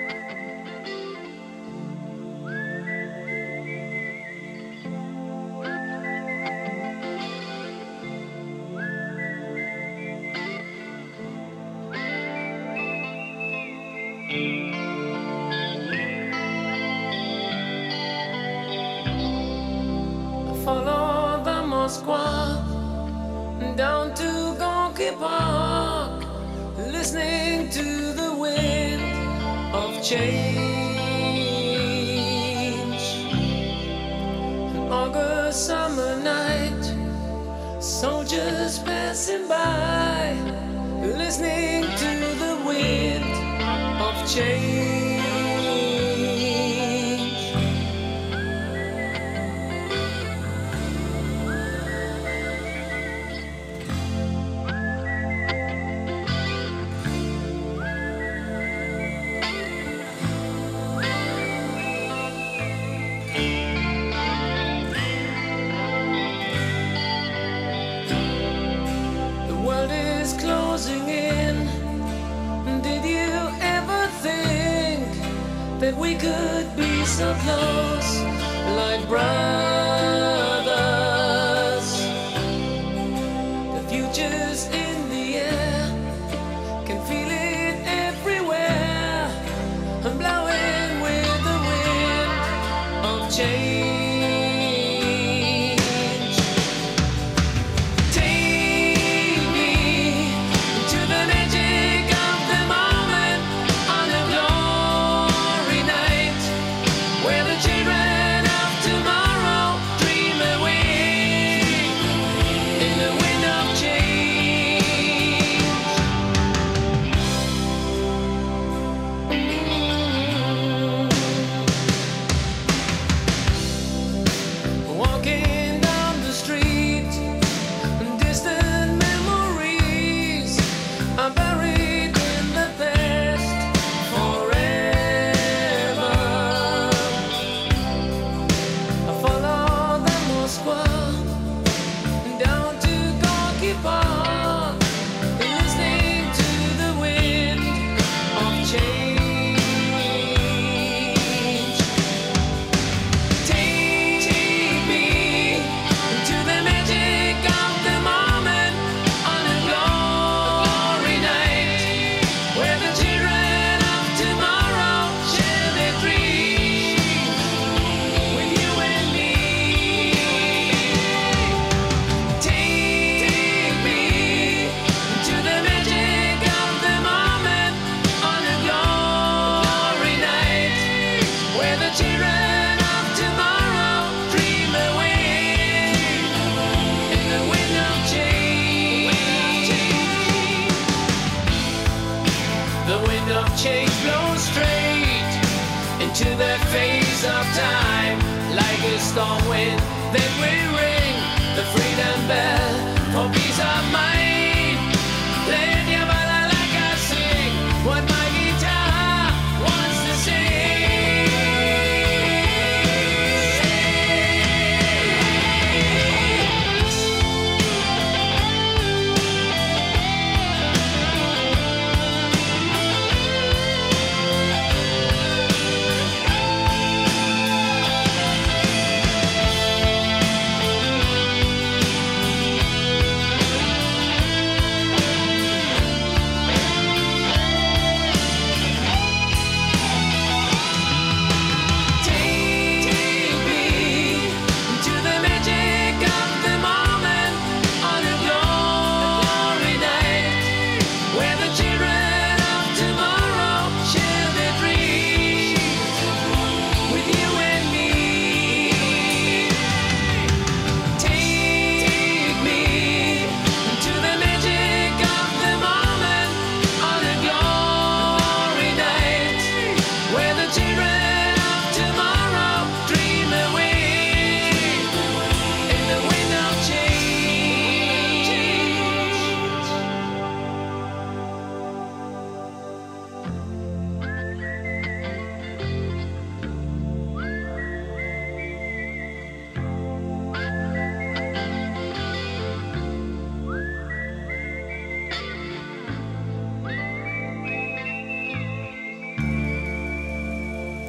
Storm 199.11 199.45
wind 199.49 199.77
that 200.13 200.29
will 200.39 200.77
ring 200.77 201.00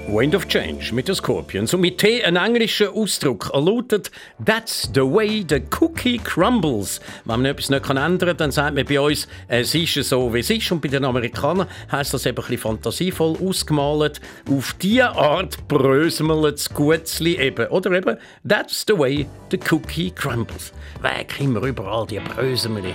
Wind 0.09 0.35
of 0.35 0.47
Change 0.49 0.93
mit 0.95 1.09
den 1.09 1.15
Scorpions 1.15 1.73
und 1.73 1.81
mit 1.81 1.99
T 1.99 2.23
ein 2.25 2.37
englischer 2.37 2.93
Ausdruck. 2.93 3.51
Er 3.55 3.61
lautet 3.61 4.11
That's 4.45 4.91
the 4.95 5.01
way 5.01 5.45
the 5.49 5.63
cookie 5.81 6.19
crumbles. 6.19 7.01
Wenn 7.25 7.43
man 7.43 7.45
etwas 7.47 7.71
nicht 7.71 7.89
ändern 7.89 8.19
kann, 8.19 8.37
dann 8.37 8.51
sagt 8.51 8.75
man 8.75 8.85
bei 8.85 9.01
uns, 9.01 9.29
es 9.49 9.75
ist 9.75 9.95
so, 10.09 10.35
wie 10.35 10.41
es 10.41 10.51
ist. 10.51 10.71
Und 10.73 10.83
bei 10.83 10.89
den 10.89 11.05
Amerikanern 11.05 11.69
heisst 11.91 12.13
das 12.13 12.27
eben 12.27 12.37
ein 12.37 12.43
bisschen 12.43 12.59
fantasievoll 12.59 13.37
ausgemalt. 13.41 14.21
Auf 14.51 14.75
diese 14.83 15.11
Art 15.11 15.67
bröselt 15.69 16.45
das 16.45 16.69
Gutzli 16.69 17.39
eben. 17.39 17.69
Oder 17.69 17.93
eben 17.93 18.19
That's 18.47 18.85
the 18.87 18.99
way 18.99 19.27
the 19.51 19.59
cookie 19.71 20.11
crumbles. 20.11 20.73
Weg 21.01 21.41
immer 21.41 21.63
überall 21.63 22.07
die 22.07 22.19
Brösemeli. 22.19 22.95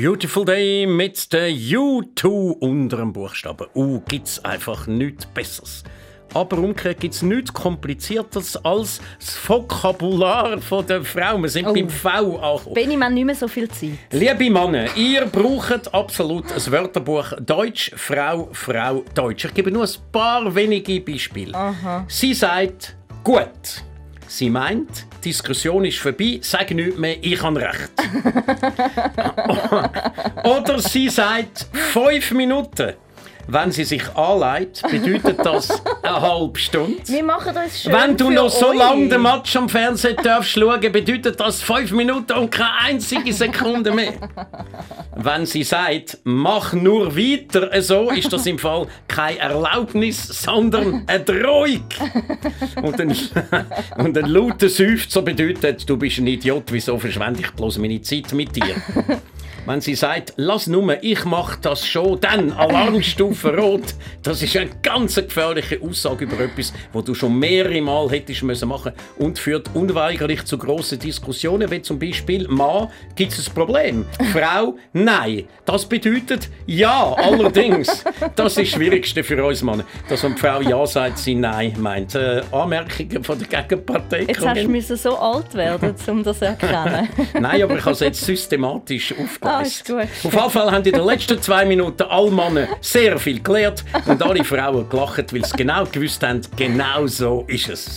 Beautiful 0.00 0.44
Day 0.44 0.86
mit 0.86 1.32
der 1.32 1.48
U2 1.50 2.26
unter 2.60 2.98
dem 2.98 3.12
Buchstaben 3.12 3.66
U 3.74 3.98
gibt's 4.06 4.44
einfach 4.44 4.86
nichts 4.86 5.26
Besseres. 5.26 5.82
Aber 6.34 6.58
umgekehrt 6.58 7.00
gibt 7.00 7.14
es 7.14 7.22
nichts 7.22 7.52
Komplizierteres 7.52 8.56
als 8.64 9.00
das 9.18 9.36
Vokabular 9.48 10.60
von 10.60 10.86
der 10.86 11.02
Frau. 11.02 11.42
Wir 11.42 11.48
sind 11.48 11.66
Oh. 11.66 11.72
beim 11.72 11.88
V 11.90 12.08
angekommen. 12.08 12.74
Benni, 12.74 12.94
haben 12.94 13.12
nicht 13.14 13.24
mehr 13.24 13.34
so 13.34 13.48
viel 13.48 13.68
Zeit. 13.68 13.98
Liebe 14.12 14.48
Männer, 14.48 14.86
ihr 14.96 15.26
braucht 15.26 15.92
absolut 15.92 16.44
ein 16.52 16.72
Wörterbuch 16.72 17.32
Deutsch, 17.40 17.90
Frau, 17.96 18.50
Frau, 18.52 19.02
Deutsch. 19.16 19.46
Ich 19.46 19.54
gebe 19.54 19.72
nur 19.72 19.82
ein 19.82 20.12
paar 20.12 20.54
wenige 20.54 21.00
Beispiele. 21.00 21.52
Sie 22.06 22.34
sagt 22.34 22.94
gut. 23.24 23.82
Sie 24.28 24.50
meint, 24.50 25.06
die 25.24 25.30
Diskussion 25.30 25.86
ist 25.86 25.98
vorbei, 25.98 26.38
sag 26.42 26.70
nichts 26.70 26.98
mehr, 26.98 27.16
ich 27.22 27.42
habe 27.42 27.60
recht. 27.60 27.90
Oder 30.44 30.78
sie 30.80 31.08
sagt 31.08 31.66
fünf 31.72 32.32
Minuten. 32.32 32.92
Wenn 33.50 33.72
sie 33.72 33.84
sich 33.84 34.14
anlegt, 34.14 34.82
bedeutet 34.90 35.38
das 35.42 35.82
eine 36.02 36.20
halbe 36.20 36.58
Stunde. 36.58 36.98
Wir 37.06 37.24
machen 37.24 37.56
uns 37.56 37.80
schön 37.80 37.92
Wenn 37.94 38.14
du 38.14 38.28
noch 38.28 38.50
so 38.50 38.68
euch. 38.68 38.76
lange 38.76 39.08
den 39.08 39.22
Match 39.22 39.56
am 39.56 39.70
Fernsehen 39.70 40.16
darfst 40.22 40.50
schauen, 40.50 40.80
bedeutet 40.80 41.40
das 41.40 41.62
fünf 41.62 41.92
Minuten 41.92 42.34
und 42.34 42.50
keine 42.50 42.74
einzige 42.84 43.32
Sekunde 43.32 43.90
mehr. 43.92 44.12
Wenn 45.16 45.46
sie 45.46 45.62
sagt, 45.62 46.18
mach 46.24 46.74
nur 46.74 47.16
weiter 47.16 47.80
so, 47.80 48.10
ist 48.10 48.30
das 48.30 48.44
im 48.44 48.58
Fall 48.58 48.86
keine 49.08 49.38
Erlaubnis, 49.38 50.26
sondern 50.26 51.04
eine 51.06 51.24
Drohung. 51.24 51.84
Und 52.82 53.00
ein, 53.00 53.16
und 53.96 54.18
ein 54.18 54.26
lauter 54.26 54.68
Seufzer 54.68 55.22
bedeutet, 55.22 55.88
du 55.88 55.96
bist 55.96 56.18
ein 56.18 56.26
Idiot, 56.26 56.64
wieso 56.70 56.98
verschwende 56.98 57.40
ich 57.40 57.50
bloß 57.52 57.78
meine 57.78 58.02
Zeit 58.02 58.30
mit 58.34 58.54
dir? 58.54 58.74
Wenn 59.68 59.82
sie 59.82 59.96
sagt, 59.96 60.32
lass 60.36 60.66
nur, 60.66 60.96
ich 61.02 61.26
mach 61.26 61.56
das 61.56 61.86
schon, 61.86 62.18
dann 62.22 62.52
Alarmstufe 62.52 63.54
rot, 63.54 63.82
das 64.22 64.42
ist 64.42 64.56
eine 64.56 64.70
ganz 64.82 65.16
gefährliche 65.16 65.78
Aussage 65.82 66.24
über 66.24 66.40
etwas, 66.40 66.72
wo 66.90 67.02
du 67.02 67.12
schon 67.12 67.38
mehrere 67.38 67.82
Mal 67.82 68.08
hättest 68.08 68.42
müssen 68.44 68.70
machen 68.70 68.92
und 69.18 69.38
führt 69.38 69.68
unweigerlich 69.74 70.46
zu 70.46 70.56
grossen 70.56 70.98
Diskussionen, 70.98 71.70
wie 71.70 71.82
zum 71.82 71.98
Beispiel, 71.98 72.48
Mann, 72.48 72.88
gibt 73.14 73.32
es 73.32 73.46
ein 73.46 73.54
Problem? 73.54 74.06
Frau, 74.32 74.78
nein. 74.94 75.44
Das 75.66 75.84
bedeutet 75.84 76.48
ja, 76.64 77.12
allerdings. 77.12 78.04
Das 78.36 78.56
ist 78.56 78.58
das 78.58 78.68
Schwierigste 78.68 79.22
für 79.22 79.44
uns 79.44 79.62
Männer, 79.62 79.84
dass 80.08 80.24
wenn 80.24 80.34
die 80.34 80.40
Frau 80.40 80.62
ja 80.62 80.86
sagt, 80.86 81.18
sie 81.18 81.34
nein 81.34 81.74
meint. 81.78 82.14
Äh, 82.14 82.40
Anmerkungen 82.52 83.22
von 83.22 83.38
der 83.38 83.46
Gegenpartei. 83.46 84.22
Jetzt 84.22 84.46
hast 84.46 84.62
du 84.62 84.68
müssen 84.68 84.96
so 84.96 85.14
alt 85.18 85.52
werden, 85.52 85.94
um 86.06 86.24
das 86.24 86.38
zu 86.38 86.46
erkennen. 86.46 87.06
Nein, 87.38 87.62
aber 87.62 87.76
ich 87.76 87.84
habe 87.84 87.92
es 87.92 88.00
jetzt 88.00 88.24
systematisch 88.24 89.12
Ah, 89.42 89.57
ist 89.62 89.86
gut. 89.86 90.02
Auf 90.24 90.32
jeden 90.32 90.50
Fall 90.50 90.70
haben 90.70 90.84
in 90.84 90.92
den 90.92 91.04
letzten 91.04 91.40
zwei 91.40 91.64
Minuten 91.64 92.02
alle 92.02 92.30
Männer 92.30 92.68
sehr 92.80 93.18
viel 93.18 93.40
gelernt 93.42 93.84
und 94.06 94.22
alle 94.22 94.44
Frauen 94.44 94.88
gelacht, 94.88 95.32
weil 95.32 95.44
sie 95.44 95.56
genau 95.56 95.84
gewusst 95.86 96.22
haben, 96.22 96.40
genau 96.56 97.06
so 97.06 97.44
ist 97.48 97.68
es. 97.68 97.94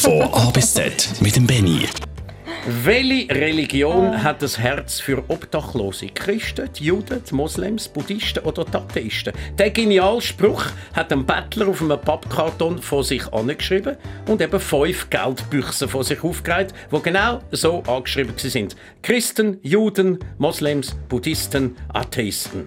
Von 0.00 0.22
A 0.32 0.50
bis 0.50 0.74
Z 0.74 1.08
mit 1.20 1.36
dem 1.36 1.46
Benny. 1.46 1.86
Welche 2.70 3.34
Religion 3.34 4.22
hat 4.22 4.42
das 4.42 4.58
Herz 4.58 5.00
für 5.00 5.24
Obdachlose? 5.28 6.08
Christen, 6.08 6.68
die 6.78 6.84
Juden, 6.84 7.22
die 7.24 7.34
Moslems, 7.34 7.88
Buddhisten 7.88 8.44
oder 8.44 8.66
die 8.66 8.76
Atheisten? 8.76 9.32
Der 9.56 9.70
geniale 9.70 10.20
Spruch 10.20 10.66
hat 10.92 11.10
ein 11.10 11.24
Bettler 11.24 11.68
auf 11.68 11.80
einem 11.80 11.98
Pappkarton 11.98 12.82
vor 12.82 13.04
sich 13.04 13.26
angeschrieben 13.32 13.96
und 14.26 14.42
eben 14.42 14.60
fünf 14.60 15.08
Geldbüchsen 15.08 15.88
vor 15.88 16.04
sich 16.04 16.22
aufgereiht, 16.22 16.74
wo 16.90 16.98
genau 16.98 17.40
so 17.52 17.82
angeschrieben 17.84 18.34
sind. 18.36 18.76
Christen, 19.00 19.56
Juden, 19.62 20.18
Moslems, 20.36 20.94
Buddhisten, 21.08 21.74
Atheisten. 21.94 22.64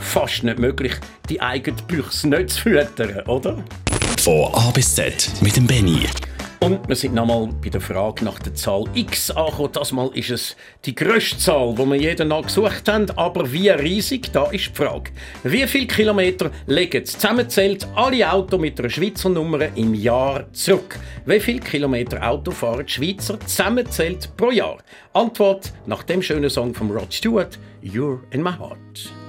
Fast 0.00 0.42
nicht 0.42 0.58
möglich, 0.58 0.94
die 1.28 1.40
eigene 1.40 1.80
Büchse 1.86 2.28
nicht 2.28 2.50
zu 2.50 2.62
füttern, 2.62 3.20
oder? 3.28 3.64
Von 4.18 4.52
A 4.54 4.72
bis 4.72 4.92
Z 4.92 5.30
mit 5.40 5.56
dem 5.56 5.68
Benny. 5.68 6.08
Und 6.60 6.88
wir 6.88 6.96
sind 6.96 7.14
nochmal 7.14 7.48
bei 7.62 7.68
der 7.68 7.80
Frage 7.80 8.24
nach 8.24 8.38
der 8.38 8.54
Zahl 8.54 8.84
X 8.94 9.30
angekommen. 9.30 9.70
Das 9.72 9.92
Mal 9.92 10.10
ist 10.14 10.30
es 10.30 10.56
die 10.84 10.94
grösste 10.94 11.36
Zahl, 11.36 11.74
die 11.74 11.84
wir 11.84 11.96
jeden 11.96 12.30
Tag 12.30 12.44
gesucht 12.44 12.88
haben. 12.88 13.10
Aber 13.16 13.52
wie 13.52 13.68
riesig, 13.68 14.32
da 14.32 14.46
ist 14.46 14.70
die 14.70 14.74
Frage. 14.74 15.10
Wie 15.44 15.66
viele 15.66 15.86
Kilometer 15.86 16.50
legen 16.66 17.04
zusammenzählt 17.04 17.86
alle 17.94 18.32
Autos 18.32 18.58
mit 18.58 18.80
einer 18.80 18.88
Schweizer 18.88 19.28
Nummer 19.28 19.68
im 19.76 19.94
Jahr 19.94 20.50
zurück? 20.52 20.98
Wie 21.26 21.40
viele 21.40 21.60
Kilometer 21.60 22.26
Auto 22.26 22.50
fahren 22.50 22.86
die 22.86 22.92
Schweizer 22.92 23.38
zusammenzählt 23.40 24.34
pro 24.36 24.50
Jahr? 24.50 24.78
Antwort 25.12 25.72
nach 25.84 26.04
dem 26.04 26.22
schönen 26.22 26.48
Song 26.48 26.74
von 26.74 26.90
Rod 26.90 27.12
Stewart, 27.12 27.58
You're 27.82 28.20
in 28.30 28.42
my 28.42 28.52
heart. 28.52 29.25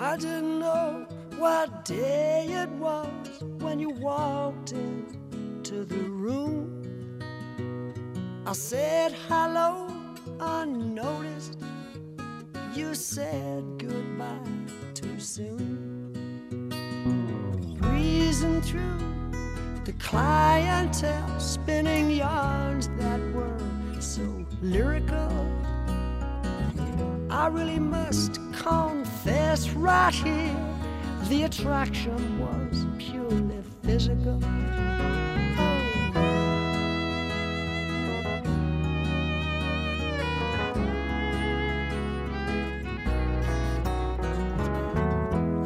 I 0.00 0.16
didn't 0.16 0.60
know 0.60 1.08
what 1.38 1.84
day 1.84 2.46
it 2.48 2.68
was 2.70 3.42
when 3.58 3.80
you 3.80 3.90
walked 3.90 4.70
into 4.70 5.84
the 5.84 5.96
room. 5.96 7.20
I 8.46 8.52
said 8.52 9.12
hello 9.26 9.88
unnoticed. 10.38 11.58
You 12.74 12.94
said 12.94 13.64
goodbye 13.76 14.38
too 14.94 15.18
soon. 15.18 16.12
Breezing 17.80 18.62
through 18.62 19.32
the 19.84 19.94
clientele, 19.98 21.40
spinning 21.40 22.12
yarns 22.12 22.86
that 22.98 23.20
were 23.32 23.58
so 24.00 24.46
lyrical. 24.62 25.50
I 27.30 27.48
really 27.48 27.80
must 27.80 28.38
confess 29.28 29.68
right 29.70 30.14
here 30.14 30.56
the 31.24 31.42
attraction 31.42 32.38
was 32.38 32.86
purely 32.98 33.62
physical. 33.82 34.40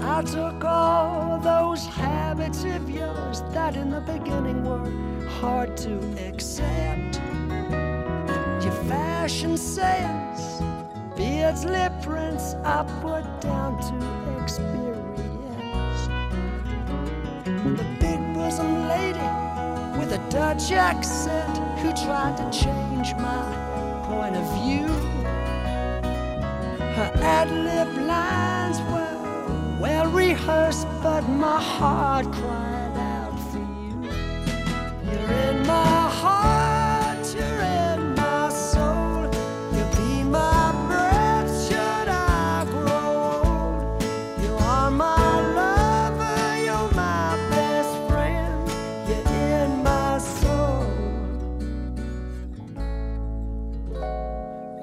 I 0.05 0.23
took 0.25 0.65
all 0.65 1.39
those 1.39 1.87
habits 1.87 2.65
of 2.65 2.91
yours 2.91 3.43
that 3.53 3.77
in 3.77 3.91
the 3.91 4.01
beginning 4.01 4.65
were 4.65 5.29
hard 5.29 5.77
to 5.79 5.99
accept. 6.29 7.21
Your 8.65 8.73
fashion 8.89 9.57
sense, 9.57 10.22
beards, 11.43 11.65
lip 11.65 11.93
prints, 12.03 12.55
I 12.65 12.85
put 13.03 13.25
down 13.41 13.73
to 13.87 14.43
experience. 14.43 16.07
The 17.79 17.87
big 17.99 18.21
bosom 18.35 18.87
lady 18.89 19.29
with 19.99 20.13
a 20.13 20.23
Dutch 20.31 20.71
accent 20.71 21.59
who 21.81 21.91
tried 22.05 22.37
to 22.37 22.47
change 22.65 23.09
my 23.15 23.43
point 24.07 24.37
of 24.37 24.47
view. 24.61 24.87
Her 26.97 27.11
ad 27.17 27.51
lib 27.51 27.91
lines 28.07 28.79
were 28.93 29.81
well 29.81 30.07
rehearsed, 30.13 30.87
but 31.03 31.23
my 31.23 31.61
heart 31.61 32.27
cried 32.33 32.97
out 33.15 33.37
for 33.51 33.59
you. 33.59 33.97
You're 35.11 35.33
in 35.49 35.67
my 35.67 35.92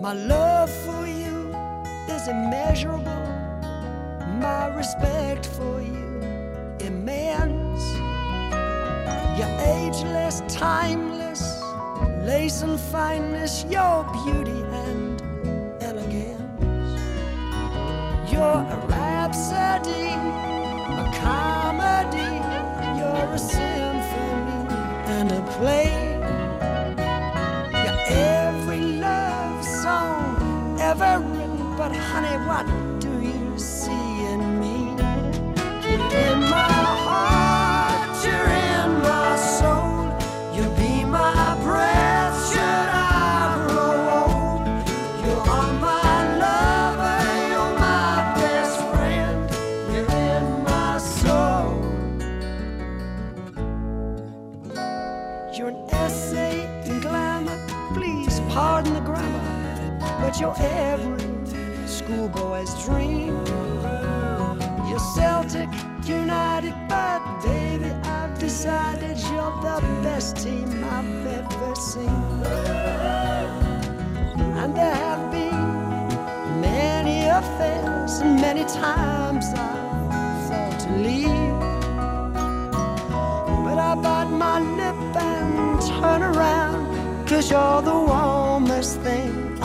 My 0.09 0.15
love 0.15 0.71
for 0.71 1.05
you 1.05 1.53
is 2.07 2.27
immeasurable. 2.27 3.27
My 4.39 4.65
respect 4.75 5.45
for 5.45 5.79
you 5.81 6.19
immense. 6.79 7.83
You're 9.37 9.55
ageless, 9.77 10.41
timeless, 10.47 11.61
lace 12.25 12.63
and 12.63 12.79
fineness, 12.79 13.65
your 13.65 14.03
beauty 14.25 14.63
and 14.87 15.21
elegance. 15.83 17.01
You're 18.31 18.65
a 18.77 18.85
rhapsody, 18.89 20.09
a 21.03 21.05
comedy, 21.21 22.33
you're 22.97 23.31
a 23.31 23.37
symphony 23.37 24.73
and 25.05 25.31
a 25.31 25.41
play. 25.59 26.08
You're 60.39 60.55
every 60.59 61.19
schoolboy's 61.85 62.73
dream. 62.85 63.35
You're 64.87 65.05
Celtic 65.13 65.69
United, 66.05 66.73
but 66.87 67.21
I've 68.05 68.39
decided 68.39 69.17
you're 69.17 69.55
the 69.61 69.81
best 70.01 70.37
team 70.37 70.83
I've 70.85 71.27
ever 71.27 71.75
seen. 71.75 72.23
And 74.61 74.75
there 74.75 74.95
have 74.95 75.29
been 75.29 76.61
many 76.61 77.25
affairs, 77.25 78.23
many 78.23 78.63
times 78.63 79.45
I've 79.55 80.47
thought 80.47 80.79
to 80.85 80.91
leave. 81.07 81.59
But 83.65 83.77
I 83.77 83.95
bite 83.95 84.31
my 84.31 84.59
lip 84.61 85.15
and 85.17 85.81
turn 85.81 86.23
around, 86.23 87.27
cause 87.27 87.51
you're 87.51 87.81
the 87.81 87.99
warmest 88.11 89.01
thing 89.01 89.18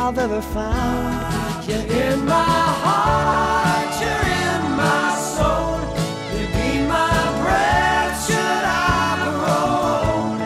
I've 0.07 0.19
ever 0.19 0.43
found. 0.43 1.67
You're 1.67 1.79
in 1.79 2.27
my 2.27 2.35
heart, 2.85 3.89
you're 4.03 4.27
in 4.45 4.77
my 4.77 5.17
soul. 5.17 5.81
You 6.37 6.47
be 6.53 6.87
my 6.87 7.09
breath, 7.41 8.27
should 8.27 8.37
I 8.37 9.17
grow 9.25 9.65
old. 10.13 10.41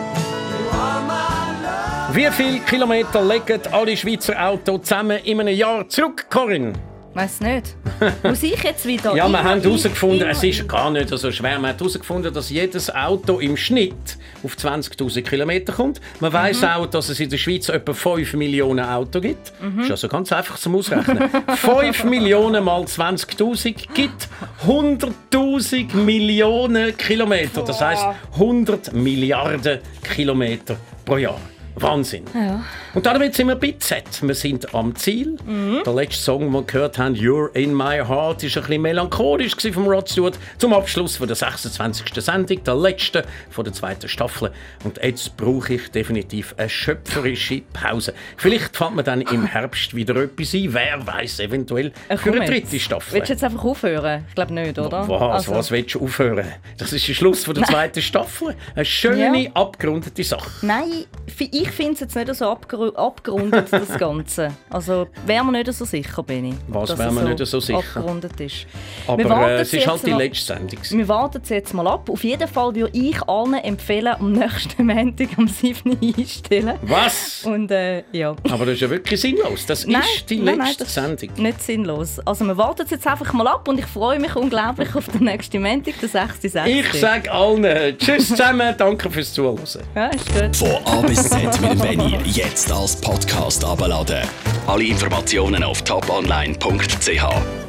You 0.49 0.63
are 0.71 1.01
my 1.01 1.61
love. 1.61 2.15
Wie 2.15 2.31
viele 2.31 2.59
Kilometer 2.59 3.21
legen 3.21 3.59
alle 3.73 3.97
Schweizer 3.97 4.41
Autos 4.41 4.83
zusammen 4.83 5.19
in 5.25 5.41
einem 5.41 5.53
Jahr 5.53 5.89
zurück, 5.89 6.27
Corinne? 6.29 6.71
Weiß 7.19 7.41
nicht. 7.41 7.75
Muss 8.23 8.43
ich 8.43 8.63
jetzt 8.63 8.85
wieder? 8.85 9.13
Ja, 9.19 9.27
wir 9.27 9.43
haben 9.43 9.61
herausgefunden, 9.61 10.29
es 10.29 10.41
ist 10.41 10.65
gar 10.69 10.89
nicht 10.89 11.09
so 11.09 11.31
schwer. 11.31 11.59
Wir 11.61 11.69
haben 11.69 11.77
herausgefunden, 11.77 12.33
dass 12.33 12.49
jedes 12.49 12.93
Auto 12.93 13.39
im 13.39 13.57
Schnitt 13.57 14.17
auf 14.41 14.55
20.000 14.55 15.23
Kilometer 15.23 15.73
kommt. 15.73 15.99
Man 16.21 16.31
weiß 16.31 16.63
auch, 16.63 16.85
dass 16.85 17.09
es 17.09 17.19
in 17.19 17.29
der 17.29 17.37
Schweiz 17.37 17.67
etwa 17.67 17.93
5 17.93 18.33
Millionen 18.35 18.85
Autos 18.85 19.21
gibt. 19.21 19.51
Mhm. 19.61 19.81
Ist 19.81 19.91
also 19.91 20.07
ganz 20.07 20.31
einfach 20.31 20.57
zum 20.57 20.75
Ausrechnen. 20.75 21.29
5 21.57 22.05
Millionen 22.05 22.63
mal 22.63 22.83
20.000 22.83 23.93
gibt 23.93 24.29
100.000 24.65 25.95
Millionen 25.95 26.95
Kilometer. 26.95 27.63
Das 27.63 27.81
heißt 27.81 28.05
100 28.33 28.93
Milliarden 28.93 29.79
Kilometer 30.15 30.77
pro 31.03 31.17
Jahr. 31.17 31.39
Wahnsinn. 31.81 32.25
Ja. 32.33 32.63
Und 32.93 33.05
damit 33.05 33.35
sind 33.35 33.47
wir 33.47 33.55
bei 33.55 33.75
Z. 33.79 34.03
Wir 34.21 34.35
sind 34.35 34.73
am 34.73 34.95
Ziel. 34.95 35.37
Der 35.85 35.93
letzte 35.93 36.21
Song, 36.23 36.41
den 36.41 36.51
wir 36.51 36.63
gehört 36.63 36.97
haben, 36.97 37.15
You're 37.15 37.53
in 37.55 37.73
my 37.73 37.99
heart, 37.99 38.43
ist 38.43 38.57
ein 38.57 38.63
bisschen 38.63 38.81
melancholisch 38.81 39.53
vom 39.73 39.87
Rod 39.87 40.09
Stewart. 40.09 40.37
Zum 40.57 40.73
Abschluss 40.73 41.17
von 41.17 41.27
der 41.27 41.35
26. 41.35 42.05
Sendung, 42.23 42.63
der 42.63 42.75
letzten 42.75 43.23
von 43.49 43.63
der 43.63 43.73
zweiten 43.73 44.07
Staffel. 44.07 44.51
Und 44.83 44.99
jetzt 45.03 45.35
brauche 45.37 45.75
ich 45.75 45.89
definitiv 45.91 46.53
eine 46.57 46.69
schöpferische 46.69 47.61
Pause. 47.73 48.13
Vielleicht 48.37 48.75
fällt 48.75 48.95
mir 48.95 49.03
dann 49.03 49.21
im 49.21 49.45
Herbst 49.45 49.95
wieder 49.95 50.15
etwas 50.15 50.53
ein. 50.53 50.73
Wer 50.73 51.05
weiß, 51.05 51.39
eventuell 51.39 51.91
Äh, 52.07 52.17
für 52.17 52.31
eine 52.33 52.45
dritte 52.45 52.79
Staffel. 52.79 53.13
Willst 53.13 53.29
du 53.29 53.33
jetzt 53.33 53.43
einfach 53.43 53.63
aufhören? 53.63 54.25
Ich 54.29 54.35
glaube 54.35 54.53
nicht, 54.53 54.77
oder? 54.79 55.07
Was, 55.07 55.21
Also- 55.21 55.55
was 55.55 55.71
willst 55.71 55.95
du 55.95 56.03
aufhören? 56.03 56.45
Das 56.77 56.91
ist 56.93 57.07
der 57.07 57.13
Schluss 57.13 57.43
von 57.45 57.53
der 57.55 57.63
zweiten 57.65 58.01
Staffel. 58.01 58.55
Eine 58.75 58.85
schöne, 58.85 59.43
Ja. 59.45 59.49
abgerundete 59.53 60.23
Sache. 60.23 60.49
Nein, 60.61 61.05
fi- 61.27 61.49
ich 61.69 61.75
finde 61.75 61.93
es 61.93 61.99
jetzt 62.01 62.15
nicht 62.15 62.33
so 62.35 62.45
abgeru- 62.45 62.95
abgerundet, 62.95 63.67
das 63.71 63.97
Ganze. 63.97 64.51
Also 64.69 65.07
wäre 65.25 65.43
mir 65.45 65.51
nicht 65.63 65.71
so 65.73 65.85
sicher, 65.85 66.23
Benni. 66.23 66.55
Was 66.67 66.89
dass 66.89 66.99
wäre 66.99 67.11
mir 67.11 67.23
nicht 67.23 67.45
so 67.45 67.59
sicher? 67.59 67.79
Abgerundet 67.79 68.39
ist. 68.41 68.65
Aber 69.07 69.49
äh, 69.49 69.61
es 69.61 69.73
ist 69.73 69.87
halt 69.87 70.05
die 70.05 70.11
letzte 70.11 70.53
Sendung. 70.53 70.79
Wir 70.89 71.07
warten 71.07 71.41
es 71.43 71.49
jetzt 71.49 71.73
mal 71.73 71.87
ab. 71.87 72.09
Auf 72.09 72.23
jeden 72.23 72.47
Fall 72.47 72.75
würde 72.75 72.89
ich 72.97 73.21
allen 73.27 73.53
empfehlen, 73.55 74.15
am 74.19 74.31
nächsten 74.31 74.85
Montag 74.85 75.29
am 75.37 75.47
7. 75.47 75.91
Uhr 75.91 75.97
einstellen. 76.17 76.75
Was? 76.81 77.43
Und 77.45 77.71
äh, 77.71 78.03
ja. 78.11 78.35
Aber 78.49 78.65
das 78.65 78.75
ist 78.75 78.81
ja 78.81 78.89
wirklich 78.89 79.19
sinnlos. 79.21 79.65
Das 79.65 79.85
Nein, 79.85 80.01
ist 80.15 80.29
die 80.29 80.37
nein, 80.39 80.57
letzte 80.59 80.83
nein, 81.01 81.17
Sendung. 81.17 81.43
Nicht 81.43 81.61
sinnlos. 81.61 82.19
Also 82.25 82.45
wir 82.45 82.57
warten 82.57 82.83
es 82.83 82.91
jetzt 82.91 83.07
einfach 83.07 83.31
mal 83.33 83.47
ab 83.47 83.67
und 83.67 83.79
ich 83.79 83.85
freue 83.85 84.19
mich 84.19 84.35
unglaublich 84.35 84.93
auf 84.95 85.07
den 85.07 85.25
nächsten 85.25 85.61
Montag, 85.61 85.99
den 85.99 86.09
6.6. 86.09 86.65
Ich 86.65 86.93
sage 86.99 87.31
allen 87.31 87.63
äh, 87.63 87.95
Tschüss 87.97 88.27
zusammen, 88.29 88.73
danke 88.77 89.09
fürs 89.09 89.33
Zuhören. 89.33 89.59
Ja, 89.95 90.07
ist 90.07 90.25
gut. 90.33 90.55
Von 90.55 90.69
A 90.85 91.01
bis 91.01 91.29
Z 91.29 91.58
mit 91.61 91.71
dem 91.71 91.79
Benny. 91.79 92.17
Jetzt 92.25 92.71
als 92.71 92.95
Podcast 92.95 93.63
abladen. 93.63 94.27
Alle 94.67 94.83
Informationen 94.85 95.63
auf 95.63 95.81
toponline.ch. 95.81 97.68